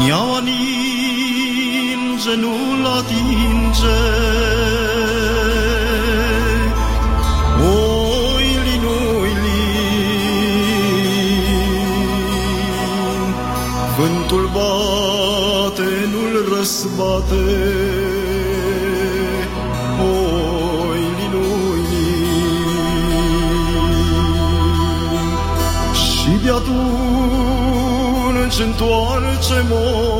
Ne-au 0.00 0.34
aninge, 0.34 2.34
nu-l 2.42 2.84
atinge. 2.98 3.98
Oilin, 7.62 8.84
oilin, 9.20 9.60
Vântul 13.96 14.44
bate, 14.54 15.88
nu-l 16.12 16.34
răsbate. 16.56 17.44
Oilin, 20.00 21.34
oilin, 21.52 22.68
Și 25.92 26.30
de 26.44 26.50
atunci 26.50 28.58
întoarce 28.58 29.39
forcément. 29.50 30.19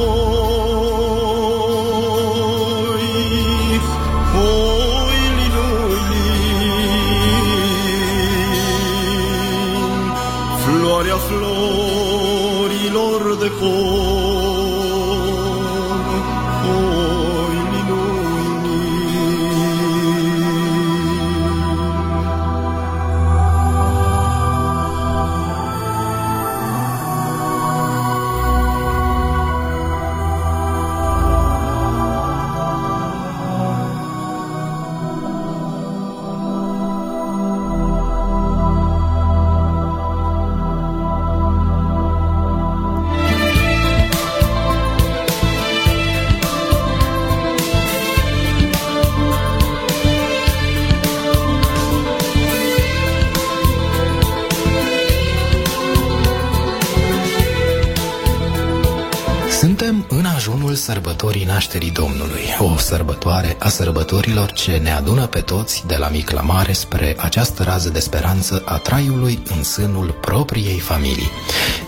În 60.70 60.76
ajunul 60.76 60.94
sărbătorii 60.94 61.44
nașterii 61.44 61.90
Domnului, 61.90 62.42
o 62.58 62.76
sărbătoare 62.76 63.56
a 63.58 63.68
sărbătorilor 63.68 64.52
ce 64.52 64.76
ne 64.76 64.92
adună 64.92 65.26
pe 65.26 65.40
toți 65.40 65.82
de 65.86 65.96
la 65.96 66.08
mic 66.08 66.30
la 66.30 66.40
mare 66.40 66.72
spre 66.72 67.16
această 67.18 67.62
rază 67.62 67.88
de 67.88 67.98
speranță 67.98 68.62
a 68.64 68.76
traiului 68.76 69.42
în 69.56 69.62
sânul 69.62 70.18
propriei 70.20 70.78
familii. 70.78 71.30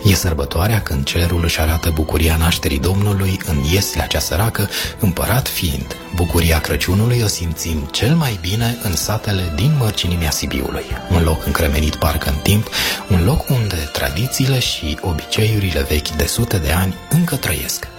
E 0.05 0.15
sărbătoarea 0.15 0.81
când 0.81 1.05
cerul 1.05 1.45
își 1.45 1.61
arată 1.61 1.91
bucuria 1.91 2.37
nașterii 2.37 2.79
Domnului 2.79 3.41
în 3.47 3.57
ieslea 3.73 4.07
cea 4.07 4.19
săracă, 4.19 4.69
împărat 5.01 5.49
fiind. 5.49 5.97
Bucuria 6.15 6.61
Crăciunului 6.61 7.21
o 7.25 7.27
simțim 7.27 7.89
cel 7.91 8.15
mai 8.15 8.39
bine 8.41 8.79
în 8.83 8.97
satele 8.97 9.53
din 9.55 9.77
mărcinimea 9.79 10.31
Sibiului, 10.31 10.85
un 11.11 11.23
loc 11.23 11.47
încremenit 11.47 11.95
parcă 11.95 12.29
în 12.29 12.39
timp, 12.43 12.69
un 13.11 13.25
loc 13.25 13.49
unde 13.49 13.91
tradițiile 13.93 14.59
și 14.59 14.99
obiceiurile 15.01 15.87
vechi 15.89 16.09
de 16.09 16.27
sute 16.27 16.59
de 16.59 16.71
ani 16.71 16.95
încă 17.11 17.37
trăiesc. 17.37 17.93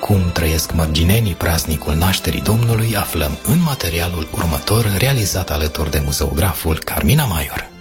Cum 0.00 0.30
trăiesc 0.32 0.72
mărginenii 0.72 1.34
praznicul 1.34 1.94
nașterii 1.94 2.42
Domnului, 2.42 2.96
aflăm 2.96 3.38
în 3.46 3.62
materialul 3.62 4.28
următor 4.32 4.94
realizat 4.98 5.50
alături 5.50 5.90
de 5.90 6.02
muzeograful 6.04 6.78
Carmina 6.78 7.24
Maior. 7.24 7.75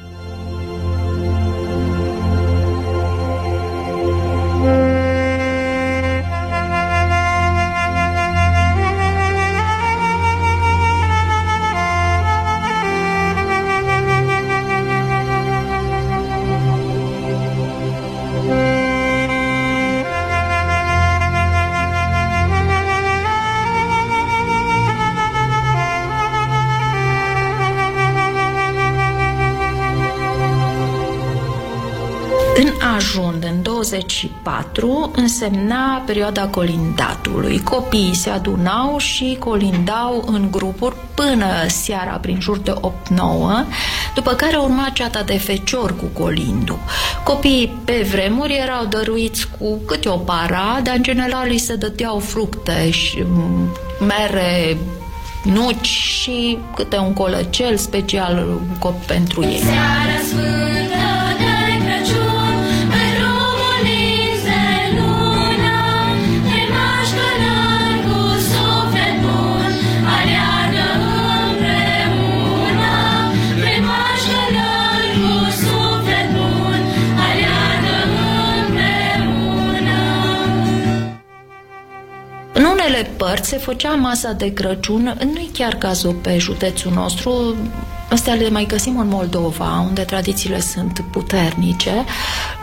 24, 34.15 35.11
însemna 35.15 36.03
perioada 36.05 36.47
colindatului. 36.47 37.61
Copiii 37.63 38.15
se 38.15 38.29
adunau 38.29 38.97
și 38.97 39.35
colindau 39.39 40.23
în 40.27 40.47
grupuri 40.51 40.95
până 41.13 41.45
seara, 41.67 42.11
prin 42.11 42.39
jur 42.39 42.57
de 42.57 42.73
8-9, 42.73 42.81
după 44.15 44.33
care 44.33 44.57
urma 44.57 44.89
ceata 44.93 45.23
de 45.23 45.37
fecior 45.37 45.95
cu 45.95 46.05
colindu. 46.21 46.79
Copiii 47.23 47.77
pe 47.85 48.07
vremuri 48.11 48.53
erau 48.53 48.85
dăruiți 48.85 49.47
cu 49.59 49.79
câte 49.85 50.09
o 50.09 50.17
para, 50.17 50.79
dar 50.83 50.95
în 50.95 51.03
general 51.03 51.47
îi 51.49 51.57
se 51.57 51.75
dădeau 51.75 52.19
fructe 52.19 52.91
și 52.91 53.23
mm, 53.27 53.69
mere, 53.99 54.77
nuci 55.43 55.87
și 55.87 56.57
câte 56.75 56.97
un 56.97 57.13
colăcel 57.13 57.77
special 57.77 58.61
cop 58.79 59.05
pentru 59.05 59.43
ei. 59.43 59.57
Seara 59.57 60.21
sfântă 60.27 60.75
unele 82.88 83.09
părți 83.18 83.50
se 83.50 83.57
făcea 83.57 83.94
masa 83.94 84.31
de 84.31 84.53
Crăciun, 84.53 85.18
nu-i 85.23 85.50
chiar 85.53 85.75
cazul 85.75 86.13
pe 86.13 86.38
județul 86.38 86.91
nostru, 86.91 87.56
Astea 88.15 88.33
le 88.33 88.49
mai 88.49 88.65
găsim 88.65 88.97
în 88.97 89.07
Moldova, 89.07 89.85
unde 89.87 90.01
tradițiile 90.01 90.59
sunt 90.59 91.03
puternice 91.11 92.05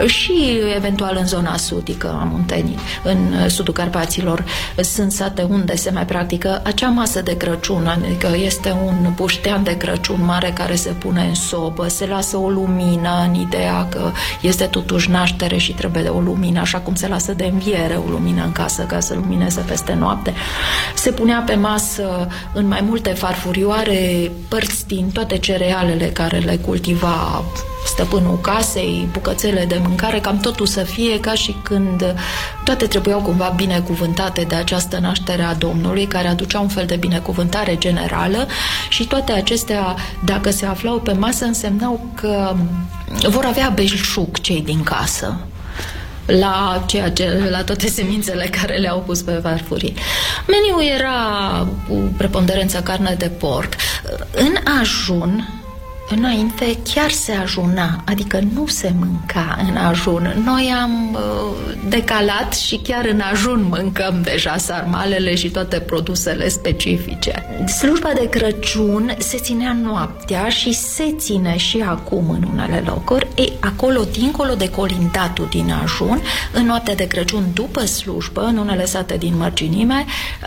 și 0.06 0.60
eventual 0.76 1.16
în 1.20 1.26
zona 1.26 1.56
sudică 1.56 2.18
a 2.20 2.24
Muntenii, 2.24 2.78
în 3.04 3.48
sudul 3.48 3.74
Carpaților. 3.74 4.44
Sunt 4.76 5.12
sate 5.12 5.42
unde 5.42 5.76
se 5.76 5.90
mai 5.90 6.06
practică 6.06 6.60
acea 6.64 6.88
masă 6.88 7.20
de 7.20 7.36
Crăciun, 7.36 7.86
adică 7.86 8.28
este 8.44 8.76
un 8.86 9.12
buștean 9.14 9.62
de 9.62 9.76
Crăciun 9.76 10.24
mare 10.24 10.50
care 10.54 10.74
se 10.74 10.90
pune 10.90 11.22
în 11.28 11.34
sobă, 11.34 11.88
se 11.88 12.06
lasă 12.06 12.36
o 12.36 12.48
lumină 12.48 13.24
în 13.28 13.34
ideea 13.34 13.86
că 13.88 14.10
este 14.40 14.64
totuși 14.64 15.10
naștere 15.10 15.56
și 15.56 15.72
trebuie 15.72 16.08
o 16.08 16.20
lumină, 16.20 16.60
așa 16.60 16.78
cum 16.78 16.94
se 16.94 17.08
lasă 17.08 17.32
de 17.32 17.44
înviere 17.52 17.94
o 18.06 18.10
lumină 18.10 18.44
în 18.44 18.52
casă 18.52 18.82
ca 18.82 19.00
să 19.00 19.14
lumineze 19.14 19.60
peste 19.60 19.94
noapte. 19.94 20.34
Se 20.94 21.10
punea 21.10 21.42
pe 21.46 21.54
masă 21.54 22.28
în 22.52 22.66
mai 22.66 22.80
multe 22.86 23.10
farfurioare 23.10 24.30
părți 24.48 24.86
din 24.86 25.10
toate 25.10 25.38
cerealele 25.42 26.06
care 26.06 26.38
le 26.38 26.56
cultiva 26.56 27.44
stăpânul 27.86 28.38
casei, 28.40 29.08
bucățele 29.12 29.64
de 29.64 29.80
mâncare, 29.82 30.20
cam 30.20 30.38
totul 30.38 30.66
să 30.66 30.82
fie 30.82 31.20
ca 31.20 31.34
și 31.34 31.56
când 31.62 32.14
toate 32.64 32.86
trebuiau 32.86 33.20
cumva 33.20 33.52
binecuvântate 33.56 34.42
de 34.42 34.54
această 34.54 34.98
naștere 34.98 35.42
a 35.42 35.54
Domnului, 35.54 36.06
care 36.06 36.28
aducea 36.28 36.60
un 36.60 36.68
fel 36.68 36.86
de 36.86 36.96
binecuvântare 36.96 37.76
generală 37.78 38.46
și 38.88 39.06
toate 39.06 39.32
acestea, 39.32 39.96
dacă 40.24 40.50
se 40.50 40.66
aflau 40.66 40.98
pe 40.98 41.12
masă, 41.12 41.44
însemnau 41.44 42.06
că 42.14 42.54
vor 43.28 43.44
avea 43.44 43.72
belșug 43.74 44.40
cei 44.40 44.62
din 44.62 44.82
casă 44.82 45.46
la 46.26 46.82
ceea 46.86 47.10
ce, 47.10 47.48
la 47.50 47.64
toate 47.64 47.88
semințele 47.88 48.44
care 48.44 48.76
le-au 48.76 49.02
pus 49.06 49.22
pe 49.22 49.32
farfurii. 49.32 49.94
Meniul 50.46 50.94
era 50.98 51.16
cu 51.88 51.94
preponderență 52.16 52.80
carne 52.80 53.14
de 53.18 53.28
porc. 53.28 53.74
În 54.30 54.54
ajun 54.80 55.61
înainte 56.16 56.78
chiar 56.94 57.10
se 57.10 57.32
ajuna, 57.32 58.02
adică 58.04 58.40
nu 58.54 58.66
se 58.66 58.92
mânca 58.98 59.58
în 59.68 59.76
ajun. 59.76 60.42
Noi 60.44 60.74
am 60.82 61.14
uh, 61.14 61.20
decalat 61.88 62.54
și 62.54 62.76
chiar 62.76 63.04
în 63.04 63.20
ajun 63.20 63.66
mâncăm 63.68 64.22
deja 64.22 64.56
sarmalele 64.56 65.34
și 65.34 65.50
toate 65.50 65.78
produsele 65.78 66.48
specifice. 66.48 67.44
Slujba 67.66 68.10
de 68.14 68.28
Crăciun 68.28 69.14
se 69.18 69.36
ținea 69.38 69.76
noaptea 69.82 70.48
și 70.48 70.72
se 70.72 71.14
ține 71.18 71.56
și 71.56 71.84
acum 71.86 72.30
în 72.30 72.48
unele 72.52 72.82
locuri. 72.86 73.28
E, 73.34 73.52
acolo, 73.60 74.00
dincolo 74.12 74.54
de 74.54 74.70
colindatul 74.70 75.46
din 75.50 75.72
ajun, 75.82 76.22
în 76.52 76.66
noaptea 76.66 76.94
de 76.94 77.06
Crăciun 77.06 77.44
după 77.54 77.84
slujbă, 77.84 78.42
în 78.42 78.56
unele 78.56 78.84
sate 78.84 79.16
din 79.16 79.36
mărginime, 79.36 80.04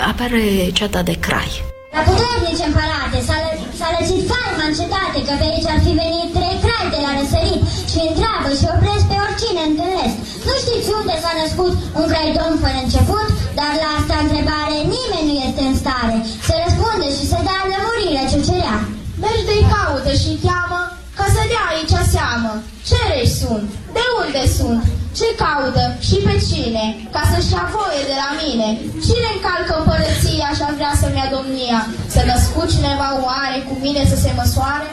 apare 0.08 0.70
ceata 0.74 1.02
de 1.02 1.18
crai. 1.20 1.75
La 1.96 2.02
puternici 2.10 2.66
împărate, 2.70 3.18
s-a, 3.28 3.38
lă- 3.44 3.60
s-a 3.80 3.90
lăsit 3.98 4.22
faima 4.32 4.64
în 4.70 4.76
cetate, 4.80 5.20
că 5.28 5.34
pe 5.40 5.46
aici 5.50 5.72
ar 5.74 5.80
fi 5.86 5.92
venit 6.04 6.28
trei 6.38 6.58
crai 6.64 6.88
de 6.94 7.00
la 7.06 7.12
răsărit 7.20 7.62
și 7.92 8.00
întreabă 8.10 8.50
și 8.60 8.66
opresc 8.74 9.06
pe 9.10 9.18
oricine 9.26 9.62
întâlnesc. 9.70 10.16
Nu 10.48 10.54
știți 10.64 10.88
unde 11.00 11.16
s-a 11.24 11.34
născut 11.42 11.74
un 12.00 12.06
crai 12.12 12.30
domn 12.38 12.56
fără 12.64 12.80
început, 12.82 13.28
dar 13.60 13.72
la 13.84 13.90
asta 14.00 14.16
întrebare 14.26 14.78
nimeni 14.96 15.28
nu 15.30 15.36
este 15.48 15.64
în 15.70 15.76
stare 15.82 16.18
să 16.48 16.54
răspunde 16.66 17.08
și 17.18 17.24
să 17.32 17.38
dea 17.48 17.62
lămurire 17.72 18.24
ce 18.32 18.40
cerea. 18.48 18.78
Mergi 19.24 19.48
de-i 19.50 19.66
caută 19.74 20.12
și 20.24 20.32
cheamă 20.46 20.80
ca 21.18 21.26
să 21.36 21.42
dea 21.52 21.64
aici 21.72 21.96
seamă. 22.14 22.52
Ce 22.90 23.00
reși 23.12 23.38
sunt? 23.42 23.68
De 23.96 24.06
unde 24.22 24.44
sunt? 24.58 24.84
Ce 25.20 25.28
caută? 25.44 25.84
Și 26.08 26.16
pe 26.26 26.36
cine? 26.50 26.86
Ca 27.16 27.22
să-și 27.32 27.54
ia 27.56 27.66
voie 27.76 28.02
de 28.12 28.18
la 28.24 28.32
mine. 28.44 28.68
Cine 29.06 29.28
încalcă 29.36 29.74
împărăția 29.78 30.50
și-ar 30.58 30.74
vrea 30.80 30.94
să-mi 31.02 31.20
ia 31.20 31.28
domnia? 31.36 31.80
Să 32.14 32.22
născut 32.32 32.68
cineva 32.76 33.10
oare 33.28 33.58
cu 33.68 33.74
mine 33.86 34.02
să 34.12 34.18
se 34.24 34.32
măsoare? 34.40 34.86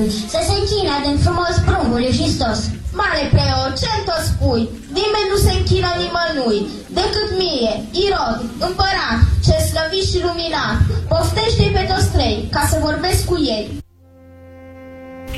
Nazaretului, 0.00 0.28
să 0.34 0.40
se 0.48 0.54
închină 0.60 0.94
din 1.06 1.16
frumos 1.24 1.54
prumbul 1.66 2.04
Hristos. 2.18 2.58
Mare 3.00 3.22
preot, 3.34 3.72
ce-mi 3.80 4.06
tot 4.08 4.22
spui? 4.30 4.62
Nimeni 4.98 5.30
nu 5.32 5.38
se 5.44 5.52
închină 5.58 5.90
nimănui, 6.00 6.60
decât 6.98 7.28
mie, 7.40 7.72
Irod, 8.04 8.38
împărat, 8.66 9.18
ce 9.44 9.56
slăvit 9.68 10.06
și 10.10 10.18
luminat. 10.26 10.76
Poftește-i 11.10 11.74
pe 11.76 11.84
toți 11.90 12.10
trei, 12.14 12.48
ca 12.54 12.62
să 12.70 12.76
vorbesc 12.88 13.24
cu 13.30 13.36
ei. 13.56 13.66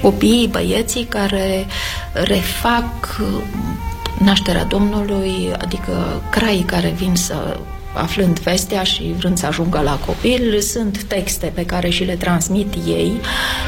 copiii, 0.02 0.48
băieții 0.48 1.04
care 1.04 1.66
refac 2.12 3.18
uh, 3.20 3.44
nașterea 4.18 4.64
Domnului, 4.64 5.52
adică 5.58 6.22
craii 6.30 6.62
care 6.62 6.88
vin 6.88 7.14
să 7.14 7.56
aflând 7.94 8.38
vestea 8.38 8.82
și 8.82 9.14
vrând 9.16 9.38
să 9.38 9.46
ajungă 9.46 9.80
la 9.80 9.98
copil, 10.06 10.60
sunt 10.60 11.02
texte 11.02 11.46
pe 11.54 11.64
care 11.64 11.88
și 11.88 12.04
le 12.04 12.14
transmit 12.14 12.74
ei. 12.86 13.12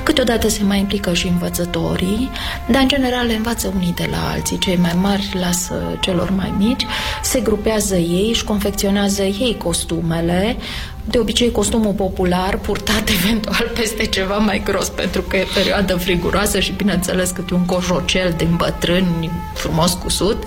Câteodată 0.02 0.48
se 0.48 0.62
mai 0.62 0.78
implică 0.78 1.12
și 1.12 1.26
învățătorii, 1.26 2.30
dar 2.70 2.82
în 2.82 2.88
general 2.88 3.26
le 3.26 3.34
învață 3.34 3.72
unii 3.76 3.94
de 3.96 4.08
la 4.10 4.30
alții. 4.32 4.58
Cei 4.58 4.76
mai 4.76 4.96
mari 5.00 5.36
lasă 5.40 5.74
celor 6.00 6.30
mai 6.30 6.54
mici, 6.58 6.86
se 7.22 7.40
grupează 7.40 7.96
ei, 7.96 8.28
își 8.28 8.44
confecționează 8.44 9.22
ei 9.22 9.56
costumele, 9.58 10.56
de 11.04 11.18
obicei 11.18 11.50
costumul 11.50 11.92
popular, 11.92 12.58
purtat 12.58 13.08
eventual 13.22 13.70
peste 13.74 14.06
ceva 14.06 14.36
mai 14.36 14.62
gros, 14.64 14.88
pentru 14.88 15.22
că 15.22 15.36
e 15.36 15.46
perioadă 15.54 15.96
friguroasă 15.96 16.60
și, 16.60 16.72
bineînțeles, 16.72 17.30
câte 17.30 17.54
un 17.54 17.64
coșocel 17.64 18.34
din 18.36 18.54
bătrâni 18.56 19.30
frumos 19.54 19.92
cusut, 19.92 20.42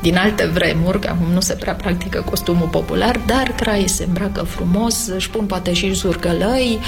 din 0.00 0.16
alte 0.16 0.46
vremuri, 0.46 1.00
că 1.00 1.08
acum 1.08 1.32
nu 1.32 1.40
se 1.40 1.54
prea 1.54 1.74
practică 1.74 2.24
costumul 2.30 2.68
popular, 2.68 3.20
dar 3.26 3.52
craii 3.56 3.88
se 3.88 4.04
îmbracă 4.04 4.42
frumos, 4.42 5.06
își 5.06 5.30
pun 5.30 5.44
poate 5.46 5.72
și 5.72 5.92
zurcălăi, 5.92 6.78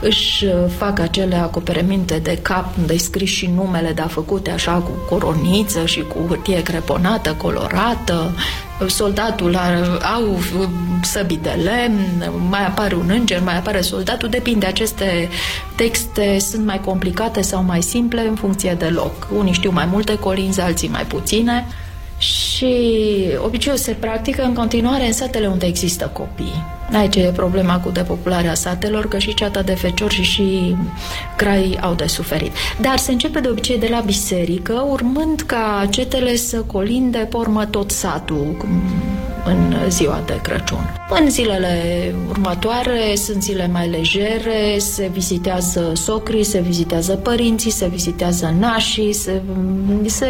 își 0.00 0.44
uh, 0.44 0.52
fac 0.76 0.98
acele 0.98 1.36
acoperăminte 1.36 2.18
de 2.18 2.38
cap 2.42 2.76
unde 2.78 2.92
îi 2.92 2.98
scris 2.98 3.30
și 3.30 3.46
numele, 3.46 3.92
dar 3.92 4.08
făcute 4.08 4.50
așa 4.50 4.72
cu 4.72 4.90
coroniță 5.08 5.86
și 5.86 6.02
cu 6.02 6.26
hârtie 6.28 6.62
creponată, 6.62 7.34
colorată, 7.38 8.30
soldatul 8.86 9.56
are, 9.56 9.80
au 10.14 10.38
săbii 11.02 11.38
de 11.42 11.60
lemn, 11.62 12.32
mai 12.48 12.66
apare 12.66 12.94
un 12.94 13.08
înger, 13.08 13.42
mai 13.42 13.56
apare 13.56 13.80
soldatul, 13.80 14.28
depinde. 14.28 14.66
Aceste 14.66 15.28
texte 15.74 16.38
sunt 16.38 16.66
mai 16.66 16.80
complicate 16.80 17.40
sau 17.42 17.62
mai 17.62 17.82
simple 17.82 18.20
în 18.20 18.34
funcție 18.34 18.74
de 18.78 18.86
loc. 18.86 19.28
Unii 19.36 19.52
știu 19.52 19.70
mai 19.70 19.86
multe 19.86 20.18
colinzi, 20.18 20.60
alții 20.60 20.88
mai 20.88 21.04
puține. 21.04 21.66
Și 22.58 22.74
obiceiul 23.44 23.78
se 23.78 23.92
practică 23.92 24.42
în 24.42 24.54
continuare 24.54 25.06
în 25.06 25.12
satele 25.12 25.46
unde 25.46 25.66
există 25.66 26.10
copii. 26.12 26.64
Aici 26.92 27.16
e 27.16 27.32
problema 27.36 27.80
cu 27.80 27.90
depopularea 27.90 28.54
satelor, 28.54 29.08
că 29.08 29.18
și 29.18 29.34
ceata 29.34 29.62
de 29.62 29.74
feciori 29.74 30.14
și 30.14 30.22
și 30.22 30.76
crai 31.36 31.78
au 31.80 31.94
de 31.94 32.06
suferit. 32.06 32.52
Dar 32.80 32.96
se 32.96 33.12
începe 33.12 33.40
de 33.40 33.48
obicei 33.48 33.78
de 33.78 33.88
la 33.90 34.00
biserică, 34.00 34.86
urmând 34.90 35.40
ca 35.40 35.86
cetele 35.90 36.36
să 36.36 36.56
colinde 36.56 37.18
pe 37.18 37.36
urmă 37.36 37.66
tot 37.66 37.90
satul 37.90 38.54
cum- 38.58 38.82
în 39.48 39.90
ziua 39.90 40.22
de 40.26 40.40
Crăciun. 40.42 40.94
În 41.08 41.30
zilele 41.30 42.14
următoare 42.28 43.14
sunt 43.14 43.42
zile 43.42 43.68
mai 43.72 43.88
legere, 43.88 44.78
se 44.78 45.10
vizitează 45.12 45.92
socrii, 45.94 46.44
se 46.44 46.60
vizitează 46.60 47.12
părinții, 47.12 47.70
se 47.70 47.86
vizitează 47.86 48.54
nașii, 48.58 49.12
se, 49.12 49.42
se 50.06 50.28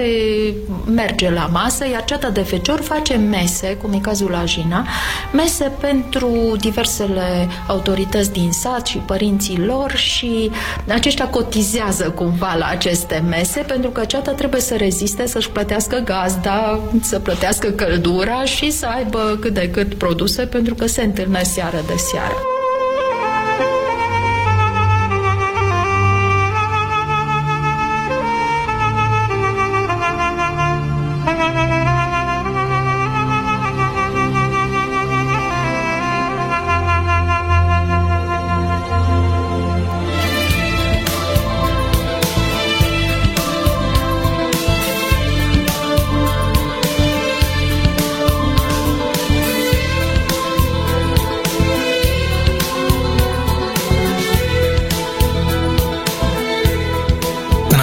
merge 0.86 1.30
la 1.30 1.48
masă, 1.52 1.88
iar 1.88 2.04
ceata 2.04 2.30
de 2.30 2.40
feciori 2.40 2.82
face 2.82 3.14
mese, 3.14 3.76
cum 3.82 3.92
e 3.92 3.98
cazul 3.98 4.30
la 4.30 4.44
Jina, 4.44 4.86
mese 5.32 5.72
pentru 5.80 6.56
diversele 6.60 7.48
autorități 7.66 8.32
din 8.32 8.50
sat 8.52 8.86
și 8.86 8.98
părinții 8.98 9.58
lor 9.58 9.92
și 9.94 10.50
aceștia 10.88 11.28
cotizează 11.28 12.10
cumva 12.10 12.54
la 12.58 12.66
aceste 12.66 13.24
mese 13.28 13.60
pentru 13.60 13.90
că 13.90 14.04
ceata 14.04 14.30
trebuie 14.30 14.60
să 14.60 14.76
reziste, 14.76 15.26
să-și 15.26 15.50
plătească 15.50 16.02
gazda, 16.04 16.80
să 17.00 17.18
plătească 17.18 17.68
căldura 17.68 18.44
și 18.44 18.70
să 18.70 18.86
aibă 18.86 19.07
cât 19.40 19.54
de 19.54 19.70
cât 19.70 19.94
produse 19.94 20.42
pentru 20.46 20.74
că 20.74 20.86
se 20.86 21.02
întâlnesc 21.02 21.52
seară 21.52 21.82
de 21.86 21.96
seară. 21.96 22.57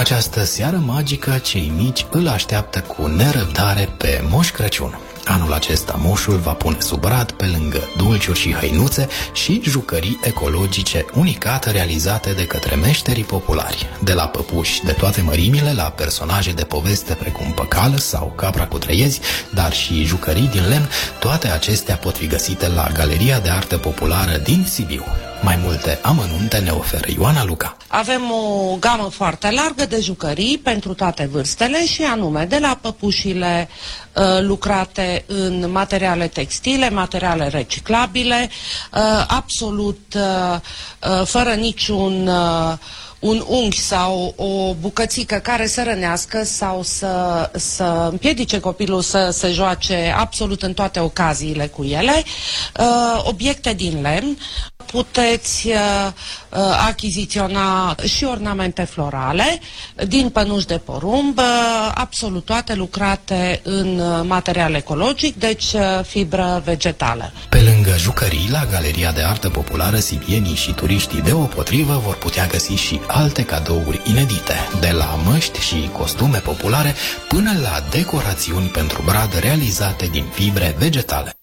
Această 0.06 0.44
seară 0.44 0.78
magică, 0.78 1.38
cei 1.38 1.72
mici 1.76 2.06
îl 2.12 2.28
așteaptă 2.28 2.80
cu 2.80 3.08
nerăbdare 3.08 3.90
pe 3.98 4.24
Moș 4.30 4.52
Crăciun. 4.52 5.00
Anul 5.28 5.54
acesta 5.54 6.00
moșul 6.02 6.38
va 6.38 6.52
pune 6.52 6.80
sub 6.80 7.00
brad 7.00 7.32
pe 7.32 7.46
lângă 7.46 7.90
dulciuri 7.98 8.40
și 8.40 8.54
hăinuțe 8.54 9.08
și 9.34 9.62
jucării 9.64 10.20
ecologice 10.24 11.06
unicate 11.14 11.72
realizate 11.72 12.32
de 12.32 12.46
către 12.46 12.76
meșterii 12.76 13.24
populari, 13.24 13.90
de 14.04 14.14
la 14.14 14.28
păpuși 14.28 14.84
de 14.84 14.92
toate 14.92 15.22
mărimile 15.22 15.74
la 15.74 15.84
personaje 15.84 16.52
de 16.52 16.64
poveste 16.64 17.14
precum 17.14 17.52
păcală 17.52 17.98
sau 17.98 18.34
capra 18.36 18.68
cu 18.68 18.78
treiezi, 18.78 19.20
dar 19.54 19.74
și 19.74 20.04
jucării 20.04 20.48
din 20.48 20.68
lemn, 20.68 20.90
toate 21.20 21.48
acestea 21.48 21.96
pot 21.96 22.18
fi 22.18 22.28
găsite 22.28 22.68
la 22.68 22.88
Galeria 22.94 23.40
de 23.40 23.50
Artă 23.50 23.78
Populară 23.78 24.38
din 24.38 24.66
Sibiu. 24.70 25.04
Mai 25.42 25.60
multe 25.64 26.00
amănunte 26.02 26.58
ne 26.58 26.70
oferă 26.70 27.08
Ioana 27.18 27.44
Luca. 27.44 27.78
Avem 27.88 28.22
o 28.32 28.76
gamă 28.80 29.10
foarte 29.10 29.52
largă 29.52 29.86
de 29.86 30.00
jucării 30.02 30.58
pentru 30.58 30.94
toate 30.94 31.30
vârstele 31.32 31.86
și 31.86 32.02
anume 32.04 32.46
de 32.46 32.58
la 32.62 32.78
păpușile 32.82 33.68
uh, 33.70 34.05
lucrate 34.40 35.24
în 35.28 35.72
materiale 35.72 36.28
textile, 36.28 36.90
materiale 36.90 37.48
reciclabile, 37.48 38.50
uh, 38.94 39.26
absolut 39.28 40.16
uh, 40.16 40.60
uh, 41.20 41.26
fără 41.26 41.54
niciun 41.54 42.28
uh, 42.28 42.74
un 43.26 43.44
unghi 43.48 43.80
sau 43.80 44.34
o 44.36 44.74
bucățică 44.74 45.36
care 45.36 45.68
să 45.68 45.84
rănească 45.84 46.44
sau 46.44 46.82
să, 46.84 47.50
să 47.56 48.08
împiedice 48.12 48.60
copilul 48.60 49.02
să 49.02 49.30
se 49.32 49.52
joace 49.52 50.14
absolut 50.18 50.64
în 50.64 50.74
toate 50.74 51.00
ocaziile 51.00 51.68
cu 51.68 51.84
ele, 51.84 52.24
uh, 52.80 53.22
obiecte 53.24 53.74
din 53.74 54.02
lemn, 54.02 54.38
puteți 54.92 55.68
uh, 55.68 55.76
uh, 56.50 56.60
achiziționa 56.88 57.96
și 58.08 58.24
ornamente 58.24 58.84
florale 58.84 59.60
din 60.08 60.30
pănuși 60.30 60.66
de 60.66 60.78
porumb, 60.78 61.40
absolut 61.94 62.46
toate 62.46 62.74
lucrate 62.74 63.60
în 63.64 64.00
uh, 64.00 64.26
material 64.28 64.74
ecologic, 64.74 65.36
deci 65.36 65.66
fibră 66.04 66.62
vegetală. 66.66 67.32
Pe 67.50 67.62
lângă 67.62 67.98
jucării 67.98 68.50
la 68.52 68.66
Galeria 68.72 69.12
de 69.12 69.22
Artă 69.22 69.50
Populară, 69.50 69.98
sibienii 69.98 70.56
și 70.56 70.72
turiștii 70.72 71.22
deopotrivă 71.22 72.02
vor 72.06 72.16
putea 72.16 72.48
găsi 72.48 72.74
și 72.74 73.00
alte 73.08 73.44
cadouri 73.44 74.02
inedite, 74.04 74.56
de 74.80 74.92
la 74.92 75.20
măști 75.26 75.60
și 75.60 75.90
costume 75.92 76.38
populare 76.38 76.96
până 77.28 77.52
la 77.62 77.84
decorațiuni 77.90 78.68
pentru 78.68 79.02
brad 79.06 79.40
realizate 79.40 80.06
din 80.12 80.26
fibre 80.34 80.76
vegetale. 80.78 81.36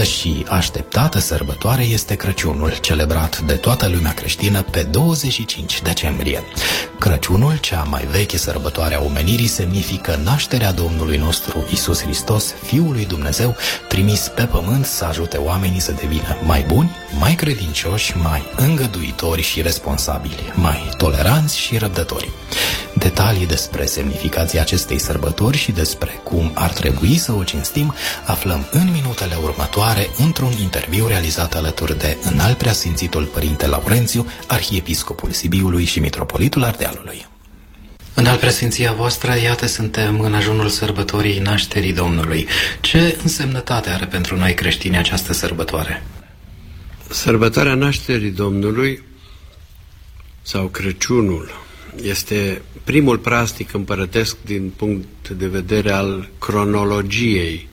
Iubită 0.00 0.18
și 0.18 0.44
așteptată 0.48 1.18
sărbătoare 1.18 1.82
este 1.82 2.14
Crăciunul, 2.14 2.78
celebrat 2.80 3.40
de 3.40 3.52
toată 3.52 3.88
lumea 3.88 4.12
creștină 4.12 4.62
pe 4.62 4.82
25 4.82 5.82
decembrie. 5.82 6.42
Crăciunul, 6.98 7.58
cea 7.60 7.82
mai 7.82 8.06
veche 8.10 8.36
sărbătoare 8.36 8.94
a 8.94 9.02
omenirii, 9.02 9.46
semnifică 9.46 10.20
nașterea 10.24 10.72
Domnului 10.72 11.16
nostru 11.16 11.66
Isus 11.72 12.02
Hristos, 12.02 12.54
Fiul 12.62 12.92
lui 12.92 13.06
Dumnezeu, 13.06 13.56
trimis 13.88 14.30
pe 14.34 14.42
pământ 14.42 14.84
să 14.84 15.04
ajute 15.04 15.36
oamenii 15.36 15.80
să 15.80 15.92
devină 15.92 16.36
mai 16.44 16.64
buni, 16.68 16.96
mai 17.18 17.34
credincioși, 17.34 18.16
mai 18.16 18.42
îngăduitori 18.56 19.42
și 19.42 19.62
responsabili, 19.62 20.52
mai 20.54 20.90
toleranți 20.96 21.58
și 21.58 21.78
răbdători. 21.78 22.28
Detalii 22.94 23.46
despre 23.46 23.84
semnificația 23.84 24.60
acestei 24.60 24.98
sărbători 24.98 25.56
și 25.56 25.72
despre 25.72 26.20
cum 26.24 26.50
ar 26.54 26.70
trebui 26.70 27.16
să 27.16 27.32
o 27.32 27.42
cinstim 27.42 27.94
aflăm 28.26 28.68
în 28.70 28.90
minutele 28.92 29.34
următoare 29.42 30.10
într-un 30.18 30.52
interviu 30.60 31.06
realizat 31.06 31.54
alături 31.54 31.98
de 31.98 32.16
înalt 32.22 32.58
preasfințitul 32.58 33.24
Părinte 33.24 33.66
Laurențiu, 33.66 34.26
Arhiepiscopul 34.46 35.30
Sibiului 35.30 35.84
și 35.84 36.00
Mitropolitul 36.00 36.64
Ardealului. 36.64 37.26
În 38.14 38.26
al 38.26 38.36
preasfinția 38.36 38.92
voastră, 38.92 39.34
iată, 39.42 39.66
suntem 39.66 40.20
în 40.20 40.34
ajunul 40.34 40.68
sărbătorii 40.68 41.38
nașterii 41.38 41.92
Domnului. 41.92 42.46
Ce 42.80 43.18
însemnătate 43.22 43.90
are 43.90 44.06
pentru 44.06 44.36
noi 44.36 44.54
creștini 44.54 44.96
această 44.96 45.32
sărbătoare? 45.32 46.02
Sărbătoarea 47.08 47.74
nașterii 47.74 48.30
Domnului 48.30 49.02
sau 50.42 50.66
Crăciunul 50.66 51.50
este 52.02 52.62
primul 52.84 53.18
prastic 53.18 53.72
împărătesc 53.72 54.36
din 54.44 54.72
punct 54.76 55.28
de 55.28 55.46
vedere 55.46 55.90
al 55.90 56.28
cronologiei, 56.38 57.68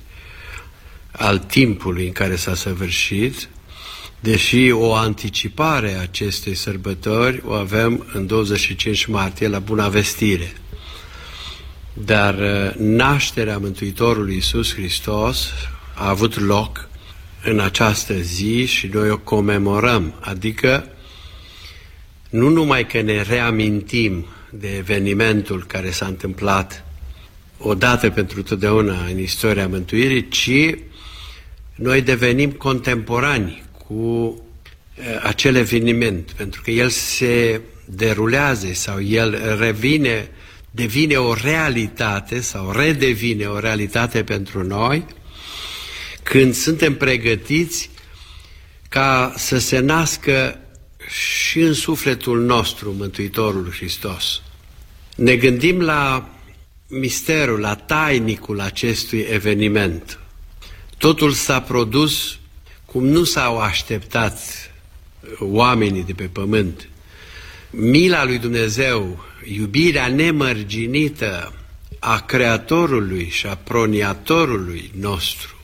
al 1.11 1.37
timpului 1.37 2.05
în 2.05 2.11
care 2.11 2.35
s-a 2.35 2.55
săvârșit, 2.55 3.49
deși 4.19 4.71
o 4.71 4.93
anticipare 4.93 5.93
a 5.93 6.01
acestei 6.01 6.53
sărbători 6.55 7.41
o 7.45 7.51
avem 7.51 8.05
în 8.13 8.27
25 8.27 9.05
martie 9.05 9.47
la 9.47 9.59
Buna 9.59 9.87
Vestire. 9.87 10.53
Dar 11.93 12.35
uh, 12.35 12.73
nașterea 12.75 13.57
Mântuitorului 13.57 14.33
Iisus 14.33 14.73
Hristos 14.73 15.49
a 15.93 16.09
avut 16.09 16.39
loc 16.39 16.89
în 17.43 17.59
această 17.59 18.13
zi 18.13 18.65
și 18.65 18.87
noi 18.87 19.09
o 19.09 19.17
comemorăm, 19.17 20.13
adică 20.19 20.87
nu 22.29 22.49
numai 22.49 22.87
că 22.87 23.01
ne 23.01 23.21
reamintim 23.21 24.25
de 24.49 24.75
evenimentul 24.77 25.65
care 25.67 25.91
s-a 25.91 26.05
întâmplat 26.05 26.85
odată 27.57 28.09
pentru 28.09 28.43
totdeauna 28.43 29.05
în 29.05 29.19
istoria 29.19 29.67
mântuirii, 29.67 30.27
ci 30.27 30.75
noi 31.75 32.01
devenim 32.01 32.51
contemporani 32.51 33.63
cu 33.87 34.41
acel 35.23 35.55
eveniment, 35.55 36.31
pentru 36.31 36.61
că 36.61 36.71
el 36.71 36.89
se 36.89 37.61
derulează 37.85 38.67
sau 38.73 39.01
el 39.01 39.57
revine, 39.59 40.29
devine 40.71 41.15
o 41.15 41.33
realitate 41.33 42.39
sau 42.39 42.71
redevine 42.71 43.45
o 43.45 43.59
realitate 43.59 44.23
pentru 44.23 44.63
noi 44.63 45.05
când 46.23 46.53
suntem 46.53 46.95
pregătiți 46.95 47.89
ca 48.89 49.33
să 49.35 49.57
se 49.57 49.79
nască 49.79 50.59
și 51.07 51.59
în 51.59 51.73
sufletul 51.73 52.41
nostru 52.41 52.93
Mântuitorul 52.97 53.71
Hristos. 53.71 54.41
Ne 55.15 55.35
gândim 55.35 55.81
la 55.81 56.29
misterul, 56.87 57.59
la 57.59 57.75
tainicul 57.75 58.59
acestui 58.59 59.19
eveniment. 59.19 60.19
Totul 60.97 61.31
s-a 61.31 61.61
produs 61.61 62.37
cum 62.85 63.05
nu 63.05 63.23
s-au 63.23 63.59
așteptat 63.59 64.39
oamenii 65.39 66.03
de 66.03 66.13
pe 66.13 66.23
pământ. 66.23 66.89
Mila 67.69 68.25
lui 68.25 68.37
Dumnezeu, 68.37 69.25
iubirea 69.43 70.07
nemărginită 70.07 71.53
a 71.99 72.19
Creatorului 72.21 73.29
și 73.29 73.47
a 73.47 73.55
Proniatorului 73.55 74.91
nostru 74.99 75.57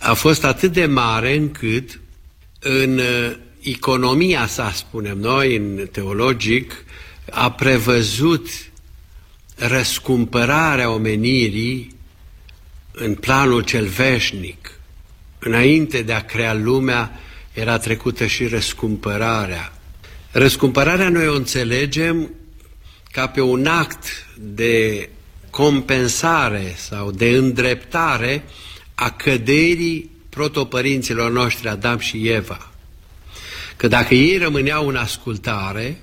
a 0.00 0.14
fost 0.14 0.44
atât 0.44 0.72
de 0.72 0.86
mare 0.86 1.36
încât 1.36 2.00
în 2.60 3.00
economia 3.62 4.46
sa, 4.46 4.72
spunem 4.72 5.18
noi, 5.18 5.56
în 5.56 5.88
teologic, 5.92 6.84
a 7.30 7.50
prevăzut 7.50 8.48
răscumpărarea 9.56 10.90
omenirii 10.90 11.94
în 12.92 13.14
planul 13.14 13.62
cel 13.62 13.86
veșnic. 13.86 14.72
Înainte 15.38 16.02
de 16.02 16.12
a 16.12 16.24
crea 16.24 16.54
lumea, 16.54 17.20
era 17.52 17.78
trecută 17.78 18.26
și 18.26 18.46
răscumpărarea. 18.46 19.72
Răscumpărarea 20.30 21.08
noi 21.08 21.28
o 21.28 21.34
înțelegem 21.34 22.30
ca 23.10 23.28
pe 23.28 23.40
un 23.40 23.66
act 23.66 24.28
de 24.38 25.08
compensare 25.50 26.74
sau 26.76 27.10
de 27.10 27.28
îndreptare 27.28 28.44
a 28.94 29.10
căderii 29.10 30.10
protopărinților 30.28 31.30
noștri 31.30 31.68
Adam 31.68 31.98
și 31.98 32.28
Eva 32.28 32.69
că 33.80 33.88
dacă 33.88 34.14
ei 34.14 34.38
rămâneau 34.38 34.88
în 34.88 34.96
ascultare, 34.96 36.00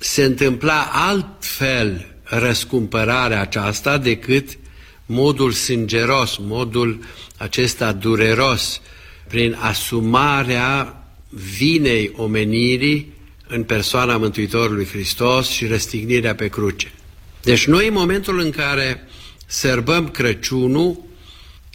se 0.00 0.24
întâmpla 0.24 0.88
altfel 0.92 2.06
răscumpărarea 2.22 3.40
aceasta 3.40 3.98
decât 3.98 4.58
modul 5.06 5.52
sângeros, 5.52 6.36
modul 6.36 6.98
acesta 7.36 7.92
dureros, 7.92 8.80
prin 9.28 9.56
asumarea 9.60 11.02
vinei 11.28 12.12
omenirii 12.16 13.12
în 13.48 13.62
persoana 13.62 14.16
Mântuitorului 14.16 14.86
Hristos 14.86 15.48
și 15.48 15.66
răstignirea 15.66 16.34
pe 16.34 16.48
cruce. 16.48 16.92
Deci 17.42 17.66
noi 17.66 17.86
în 17.86 17.92
momentul 17.92 18.38
în 18.38 18.50
care 18.50 19.08
sărbăm 19.46 20.08
Crăciunul, 20.08 21.04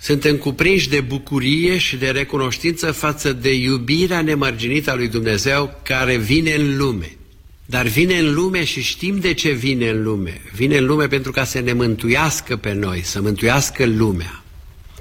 suntem 0.04 0.38
cuprinși 0.38 0.90
de 0.90 1.02
bucurie 1.02 1.78
și 1.78 1.96
de 1.96 2.10
recunoștință 2.10 2.92
față 2.92 3.34
de 3.34 3.54
iubirea 3.54 4.22
nemărginită 4.22 4.92
a 4.92 4.96
lui 4.96 5.08
Dumnezeu 5.08 5.80
care 5.84 6.18
vine 6.18 6.54
în 6.54 6.78
lume. 6.78 7.18
Dar 7.66 7.88
vine 7.88 8.18
în 8.18 8.34
lume 8.34 8.64
și 8.64 8.82
știm 8.82 9.20
de 9.20 9.34
ce 9.34 9.50
vine 9.50 9.90
în 9.90 10.04
lume. 10.04 10.42
Vine 10.56 10.78
în 10.78 10.86
lume 10.86 11.08
pentru 11.08 11.32
ca 11.32 11.44
să 11.44 11.60
ne 11.60 11.74
mântuiască 11.74 12.56
pe 12.56 12.74
noi, 12.74 13.02
să 13.04 13.22
mântuiască 13.22 13.86
lumea. 13.86 14.44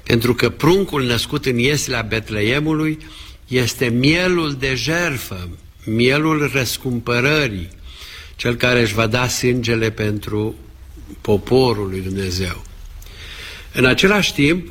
Pentru 0.03 0.33
că 0.33 0.49
pruncul 0.49 1.03
născut 1.03 1.45
în 1.45 1.57
ieslea 1.57 2.01
Betleemului 2.01 2.97
este 3.47 3.85
mielul 3.85 4.55
de 4.59 4.75
jerfă, 4.75 5.49
mielul 5.85 6.49
răscumpărării, 6.53 7.69
cel 8.35 8.55
care 8.55 8.81
își 8.81 8.93
va 8.93 9.07
da 9.07 9.27
sângele 9.27 9.91
pentru 9.91 10.55
poporul 11.21 11.89
lui 11.89 12.01
Dumnezeu. 12.01 12.63
În 13.73 13.85
același 13.85 14.33
timp, 14.33 14.67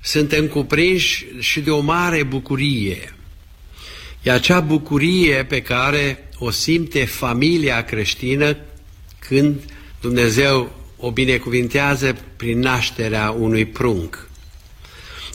suntem 0.00 0.46
cuprinși 0.46 1.26
și 1.38 1.60
de 1.60 1.70
o 1.70 1.80
mare 1.80 2.22
bucurie. 2.22 3.14
E 4.22 4.30
acea 4.30 4.60
bucurie 4.60 5.44
pe 5.44 5.62
care 5.62 6.28
o 6.38 6.50
simte 6.50 7.04
familia 7.04 7.84
creștină 7.84 8.56
când 9.18 9.60
Dumnezeu 10.00 10.72
o 10.96 11.10
binecuvintează 11.10 12.16
prin 12.36 12.58
nașterea 12.58 13.30
unui 13.30 13.64
prunc. 13.64 14.28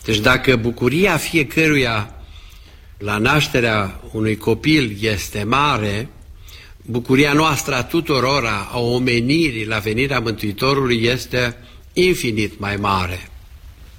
Deci 0.03 0.19
dacă 0.19 0.55
bucuria 0.55 1.17
fiecăruia 1.17 2.15
la 2.97 3.17
nașterea 3.17 4.01
unui 4.11 4.37
copil 4.37 4.97
este 5.01 5.43
mare, 5.43 6.09
bucuria 6.81 7.33
noastră 7.33 7.75
a 7.75 7.83
tuturor 7.83 8.45
a 8.71 8.79
omenirii 8.79 9.65
la 9.65 9.77
venirea 9.77 10.19
Mântuitorului 10.19 11.03
este 11.03 11.57
infinit 11.93 12.59
mai 12.59 12.75
mare. 12.75 13.29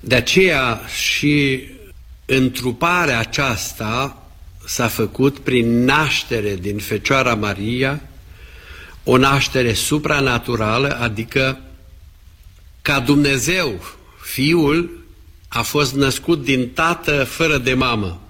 De 0.07 0.15
aceea 0.15 0.81
și 0.87 1.63
întruparea 2.27 3.19
aceasta 3.19 4.23
s-a 4.67 4.89
făcut 4.89 5.39
prin 5.39 5.85
naștere 5.85 6.55
din 6.55 6.79
Fecioara 6.79 7.35
Maria, 7.35 8.01
o 9.05 9.17
naștere 9.17 9.73
supranaturală, 9.73 10.99
adică 11.01 11.61
ca 12.83 13.01
Dumnezeu, 13.01 13.85
Fiul, 14.23 15.05
a 15.49 15.63
fost 15.63 15.95
născut 15.95 16.45
din 16.45 16.71
tată 16.71 17.25
fără 17.25 17.59
de 17.59 17.75
mamă, 17.75 18.21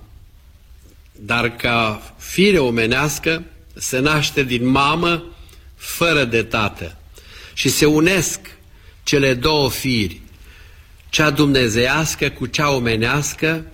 dar 1.12 1.57
ca 1.57 2.03
fire 2.17 2.59
omenească 2.59 3.45
se 3.75 3.99
naște 3.99 4.43
din 4.43 4.67
mamă 4.67 5.25
fără 5.77 6.25
de 6.25 6.43
tată. 6.43 6.97
Și 7.55 7.69
se 7.69 7.87
unesc 7.87 8.41
cele 9.03 9.35
două 9.35 9.71
firi, 9.71 10.21
cea 11.09 11.31
dumnezeiască 11.31 12.29
cu 12.29 12.47
cea 12.47 12.71
omenească, 12.71 13.64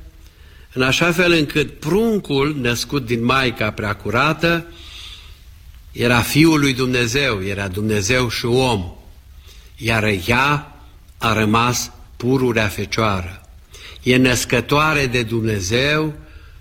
în 0.72 0.82
așa 0.82 1.12
fel 1.12 1.32
încât 1.32 1.78
pruncul 1.78 2.56
născut 2.60 3.06
din 3.06 3.24
Maica 3.24 3.70
Preacurată 3.70 4.66
era 5.92 6.20
Fiul 6.20 6.60
lui 6.60 6.72
Dumnezeu, 6.72 7.44
era 7.44 7.68
Dumnezeu 7.68 8.28
și 8.28 8.44
om, 8.44 8.94
iar 9.76 10.04
ea 10.26 10.76
a 11.18 11.32
rămas 11.32 11.90
pururea 12.16 12.68
fecioară. 12.68 13.40
e 14.02 14.16
născătoare 14.16 15.06
de 15.06 15.22
Dumnezeu 15.22 16.14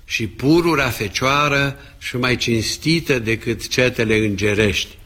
și 0.06 0.28
purura 0.28 0.90
fecioară 0.90 1.78
și 1.98 2.18
mai 2.18 2.36
cinstită 2.36 3.20
decât 3.20 3.68
cetele 3.68 4.16
îngerești. 4.16 4.98